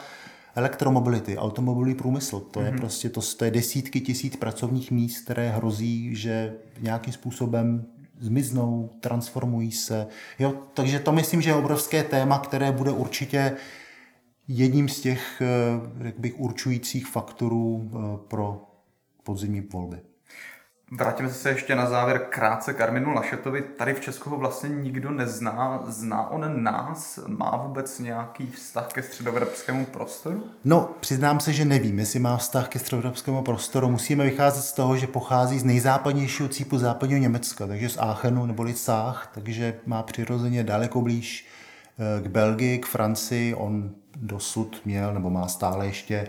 elektromobility, 0.54 1.38
automobilový 1.38 1.94
průmysl. 1.94 2.40
To 2.40 2.60
je 2.60 2.70
mm-hmm. 2.70 2.76
prostě 2.76 3.08
to, 3.08 3.20
to 3.36 3.44
je 3.44 3.50
desítky 3.50 4.00
tisíc 4.00 4.36
pracovních 4.36 4.90
míst, 4.90 5.24
které 5.24 5.50
hrozí, 5.50 6.14
že 6.14 6.54
nějakým 6.80 7.12
způsobem 7.12 7.86
zmiznou, 8.20 8.90
transformují 9.00 9.72
se. 9.72 10.06
Jo, 10.38 10.54
takže 10.74 10.98
to 10.98 11.12
myslím, 11.12 11.42
že 11.42 11.50
je 11.50 11.54
obrovské 11.54 12.02
téma, 12.02 12.38
které 12.38 12.72
bude 12.72 12.90
určitě 12.90 13.56
jedním 14.48 14.88
z 14.88 15.00
těch, 15.00 15.42
eh, 15.42 16.04
jak 16.04 16.18
bych, 16.18 16.40
určujících 16.40 17.06
faktorů 17.06 17.90
eh, 17.90 18.18
pro 18.28 18.62
podzimní 19.22 19.60
volby. 19.60 20.13
Vrátíme 20.96 21.30
se 21.30 21.48
ještě 21.48 21.74
na 21.74 21.86
závěr 21.86 22.26
krátce 22.30 22.74
k 22.74 22.80
Arminu 22.80 23.14
Lašetovi. 23.14 23.62
Tady 23.62 23.94
v 23.94 24.00
Česku 24.00 24.30
ho 24.30 24.36
vlastně 24.36 24.68
nikdo 24.68 25.10
nezná. 25.10 25.82
Zná 25.86 26.30
on 26.30 26.62
nás? 26.62 27.18
Má 27.26 27.56
vůbec 27.56 27.98
nějaký 27.98 28.46
vztah 28.46 28.92
ke 28.92 29.02
středoevropskému 29.02 29.86
prostoru? 29.86 30.44
No, 30.64 30.90
přiznám 31.00 31.40
se, 31.40 31.52
že 31.52 31.64
nevím, 31.64 31.98
jestli 31.98 32.18
má 32.18 32.36
vztah 32.36 32.68
ke 32.68 32.78
středoevropskému 32.78 33.42
prostoru. 33.42 33.90
Musíme 33.90 34.24
vycházet 34.24 34.62
z 34.62 34.72
toho, 34.72 34.96
že 34.96 35.06
pochází 35.06 35.58
z 35.58 35.64
nejzápadnějšího 35.64 36.48
cípu 36.48 36.78
západního 36.78 37.20
Německa, 37.20 37.66
takže 37.66 37.88
z 37.88 37.98
Aachenu 37.98 38.46
neboli 38.46 38.74
Sách, 38.74 39.30
takže 39.34 39.74
má 39.86 40.02
přirozeně 40.02 40.64
daleko 40.64 41.00
blíž 41.00 41.46
eh, 41.98 42.22
k 42.22 42.26
Belgii, 42.26 42.78
k 42.78 42.86
Francii. 42.86 43.54
On 43.54 43.90
dosud 44.16 44.80
měl, 44.84 45.14
nebo 45.14 45.30
má 45.30 45.48
stále 45.48 45.86
ještě 45.86 46.28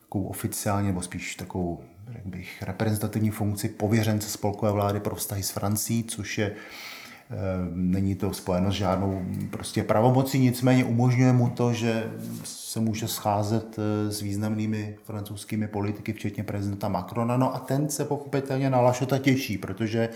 takovou 0.00 0.24
oficiálně, 0.24 0.88
nebo 0.88 1.02
spíš 1.02 1.34
takovou 1.34 1.84
řekl 2.12 2.28
bych, 2.28 2.62
reprezentativní 2.62 3.30
funkci 3.30 3.68
pověřence 3.68 4.28
spolkové 4.28 4.72
vlády 4.72 5.00
pro 5.00 5.14
vztahy 5.14 5.42
s 5.42 5.50
Francií, 5.50 6.04
což 6.04 6.38
je 6.38 6.46
eh, 6.50 7.34
Není 7.74 8.14
to 8.14 8.32
spojeno 8.32 8.70
s 8.70 8.74
žádnou 8.74 9.22
prostě 9.50 9.82
pravomocí, 9.82 10.38
nicméně 10.38 10.84
umožňuje 10.84 11.32
mu 11.32 11.50
to, 11.50 11.72
že 11.72 12.10
se 12.44 12.80
může 12.80 13.08
scházet 13.08 13.76
eh, 13.78 14.12
s 14.12 14.20
významnými 14.20 14.96
francouzskými 15.04 15.68
politiky, 15.68 16.12
včetně 16.12 16.44
prezidenta 16.44 16.88
Macrona. 16.88 17.36
No 17.36 17.54
a 17.54 17.58
ten 17.58 17.88
se 17.88 18.04
pochopitelně 18.04 18.70
na 18.70 18.80
Lašota 18.80 19.18
těší, 19.18 19.58
protože 19.58 20.08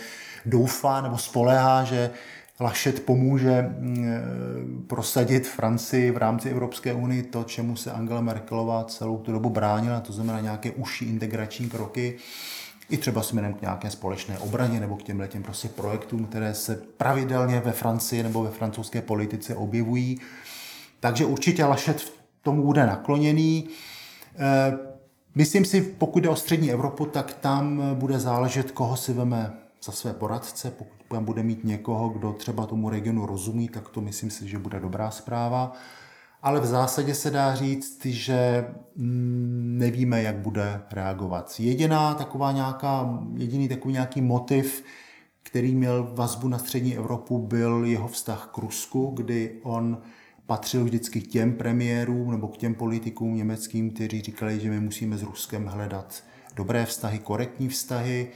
doufá 0.47 1.01
nebo 1.01 1.19
spolehá, 1.19 1.85
že 1.85 2.11
Lašet 2.61 3.05
pomůže 3.05 3.63
mm, 3.63 4.05
eh, 4.09 4.23
prosadit 4.87 5.47
Francii 5.47 6.11
v 6.11 6.17
rámci 6.17 6.51
Evropské 6.51 6.95
unie 6.95 7.23
to, 7.23 7.45
čemu 7.45 7.77
se 7.77 7.93
Angela 7.93 8.21
Merkelová 8.21 8.85
celou 8.85 9.19
tu 9.19 9.33
dobu 9.33 9.51
bránila, 9.51 10.01
to 10.01 10.13
znamená 10.13 10.41
nějaké 10.41 10.71
užší 10.71 11.05
integrační 11.05 11.69
kroky, 11.69 12.17
i 12.91 12.97
třeba 12.97 13.23
směrem 13.23 13.55
k 13.55 13.61
nějaké 13.61 13.91
společné 13.91 14.39
obraně 14.39 14.81
nebo 14.81 14.97
k 14.97 15.03
těm 15.03 15.29
těm 15.29 15.43
prostě 15.43 15.69
projektům, 15.69 16.27
které 16.27 16.55
se 16.55 16.77
pravidelně 16.97 17.61
ve 17.61 17.73
Francii 17.73 18.23
nebo 18.23 18.43
ve 18.43 18.51
francouzské 18.51 19.03
politice 19.03 19.55
objevují. 19.55 20.21
Takže 21.01 21.25
určitě 21.25 21.65
Lašet 21.65 22.01
v 22.01 22.13
tomu 22.43 22.63
bude 22.63 22.87
nakloněný. 22.87 23.69
Eh, 24.39 24.79
Myslím 25.35 25.65
si, 25.65 25.81
pokud 25.81 26.23
jde 26.23 26.29
o 26.29 26.37
střední 26.37 26.73
Evropu, 26.73 27.07
tak 27.07 27.35
tam 27.35 27.83
bude 27.95 28.19
záležet, 28.19 28.71
koho 28.71 28.97
si 28.97 29.13
veme 29.13 29.53
za 29.83 29.93
své 29.93 30.13
poradce. 30.13 30.71
Pokud 30.71 30.97
tam 31.09 31.25
bude 31.25 31.43
mít 31.43 31.65
někoho, 31.65 32.09
kdo 32.09 32.33
třeba 32.33 32.67
tomu 32.67 32.91
regionu 32.91 33.27
rozumí, 33.27 33.69
tak 33.69 33.89
to 33.89 34.01
myslím 34.01 34.31
si, 34.31 34.49
že 34.49 34.59
bude 34.59 34.81
dobrá 34.81 35.11
zpráva. 35.11 35.73
Ale 36.43 36.61
v 36.61 36.67
zásadě 36.67 37.15
se 37.15 37.31
dá 37.31 37.55
říct, 37.55 38.07
že 38.07 38.67
mm, 38.97 39.75
nevíme, 39.79 40.23
jak 40.23 40.37
bude 40.37 40.83
reagovat. 40.93 41.55
Jediná 41.59 42.15
taková 42.15 42.53
nějaká, 42.53 43.19
jediný 43.37 43.69
takový 43.69 43.93
nějaký 43.93 44.21
motiv, 44.21 44.85
který 45.43 45.75
měl 45.75 46.11
vazbu 46.15 46.49
na 46.49 46.59
střední 46.59 46.97
Evropu, 46.97 47.39
byl 47.39 47.85
jeho 47.85 48.09
vztah 48.09 48.51
k 48.55 48.59
Rusku, 48.59 49.13
kdy 49.17 49.61
on 49.63 49.99
patřil 50.47 50.85
vždycky 50.85 51.21
k 51.21 51.27
těm 51.27 51.53
premiérům 51.53 52.31
nebo 52.31 52.49
k 52.49 52.57
těm 52.57 52.75
politikům 52.75 53.35
německým, 53.35 53.91
kteří 53.91 54.23
říkali, 54.23 54.61
že 54.61 54.71
my 54.71 54.81
musíme 54.81 55.19
s 55.19 55.23
Ruskem 55.23 55.67
hledat 55.67 56.23
dobré 56.55 56.87
vztahy, 56.87 57.19
korektní 57.19 57.69
vztahy. 57.69 58.29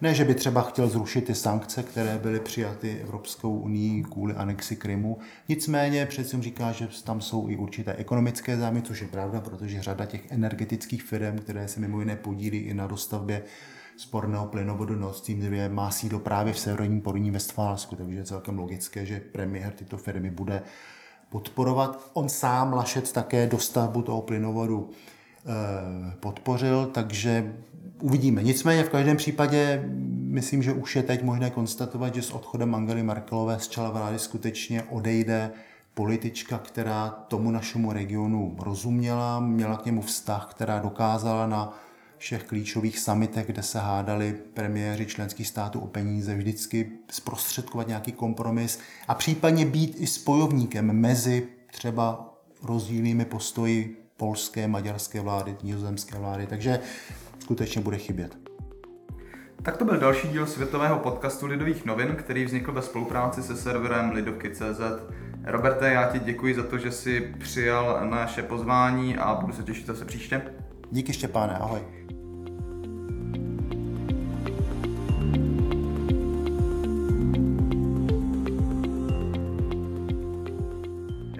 Ne, 0.00 0.14
že 0.14 0.24
by 0.24 0.34
třeba 0.34 0.62
chtěl 0.62 0.88
zrušit 0.88 1.24
ty 1.24 1.34
sankce, 1.34 1.82
které 1.82 2.18
byly 2.18 2.40
přijaty 2.40 3.00
Evropskou 3.02 3.58
unii 3.58 4.02
kvůli 4.02 4.34
anexi 4.34 4.76
Krymu. 4.76 5.18
Nicméně 5.48 6.06
přece 6.06 6.42
říká, 6.42 6.72
že 6.72 6.88
tam 7.04 7.20
jsou 7.20 7.48
i 7.48 7.56
určité 7.56 7.94
ekonomické 7.94 8.56
zájmy, 8.56 8.82
což 8.82 9.00
je 9.00 9.08
pravda, 9.08 9.40
protože 9.40 9.82
řada 9.82 10.06
těch 10.06 10.32
energetických 10.32 11.02
firm, 11.02 11.38
které 11.38 11.68
se 11.68 11.80
mimo 11.80 12.00
jiné 12.00 12.16
podílí 12.16 12.58
i 12.58 12.74
na 12.74 12.86
dostavbě 12.86 13.42
sporného 13.96 14.46
plynovodu 14.46 14.94
Nord 14.94 15.16
Stream 15.16 15.40
2, 15.40 15.68
má 15.68 15.90
sídlo 15.90 16.18
právě 16.18 16.52
v 16.52 16.58
severním 16.58 17.00
Porní 17.00 17.30
Westfálsku, 17.30 17.96
takže 17.96 18.18
je 18.18 18.24
celkem 18.24 18.58
logické, 18.58 19.06
že 19.06 19.20
premiér 19.20 19.72
tyto 19.72 19.96
firmy 19.96 20.30
bude 20.30 20.62
podporovat. 21.28 22.10
On 22.12 22.28
sám 22.28 22.72
Lašec 22.72 23.12
také 23.12 23.46
dostavbu 23.46 24.02
toho 24.02 24.22
plynovodu 24.22 24.90
podpořil, 26.20 26.86
takže 26.86 27.54
uvidíme. 28.00 28.42
Nicméně 28.42 28.84
v 28.84 28.88
každém 28.88 29.16
případě 29.16 29.84
myslím, 30.10 30.62
že 30.62 30.72
už 30.72 30.96
je 30.96 31.02
teď 31.02 31.22
možné 31.22 31.50
konstatovat, 31.50 32.14
že 32.14 32.22
s 32.22 32.30
odchodem 32.30 32.74
Angely 32.74 33.02
Merkelové 33.02 33.58
z 33.58 33.68
čela 33.68 33.90
vlády 33.90 34.18
skutečně 34.18 34.82
odejde 34.82 35.50
politička, 35.94 36.58
která 36.58 37.08
tomu 37.08 37.50
našemu 37.50 37.92
regionu 37.92 38.56
rozuměla, 38.58 39.40
měla 39.40 39.76
k 39.76 39.86
němu 39.86 40.02
vztah, 40.02 40.46
která 40.50 40.78
dokázala 40.78 41.46
na 41.46 41.78
všech 42.18 42.44
klíčových 42.44 42.98
samitech, 42.98 43.46
kde 43.46 43.62
se 43.62 43.78
hádali 43.78 44.34
premiéři 44.54 45.06
členských 45.06 45.48
států 45.48 45.80
o 45.80 45.86
peníze, 45.86 46.34
vždycky 46.34 46.90
zprostředkovat 47.10 47.88
nějaký 47.88 48.12
kompromis 48.12 48.78
a 49.08 49.14
případně 49.14 49.66
být 49.66 49.96
i 49.98 50.06
spojovníkem 50.06 50.92
mezi 50.92 51.48
třeba 51.66 52.34
rozdílnými 52.62 53.24
postoji 53.24 54.03
polské, 54.16 54.68
maďarské 54.68 55.20
vlády, 55.20 55.56
nizozemské 55.62 56.18
vlády. 56.18 56.46
Takže 56.46 56.80
skutečně 57.38 57.80
bude 57.80 57.98
chybět. 57.98 58.36
Tak 59.62 59.76
to 59.76 59.84
byl 59.84 59.96
další 59.96 60.28
díl 60.28 60.46
světového 60.46 60.98
podcastu 60.98 61.46
Lidových 61.46 61.84
novin, 61.84 62.16
který 62.16 62.44
vznikl 62.44 62.72
ve 62.72 62.82
spolupráci 62.82 63.42
se 63.42 63.56
serverem 63.56 64.10
Lidovky.cz. 64.10 64.80
Roberte, 65.44 65.92
já 65.92 66.12
ti 66.12 66.18
děkuji 66.18 66.54
za 66.54 66.62
to, 66.62 66.78
že 66.78 66.90
jsi 66.90 67.34
přijal 67.38 68.00
naše 68.10 68.42
pozvání 68.42 69.16
a 69.16 69.34
budu 69.34 69.52
se 69.52 69.62
těšit 69.62 69.86
zase 69.86 70.04
příště. 70.04 70.42
Díky 70.90 71.12
Štěpáne, 71.12 71.58
ahoj. 71.58 72.03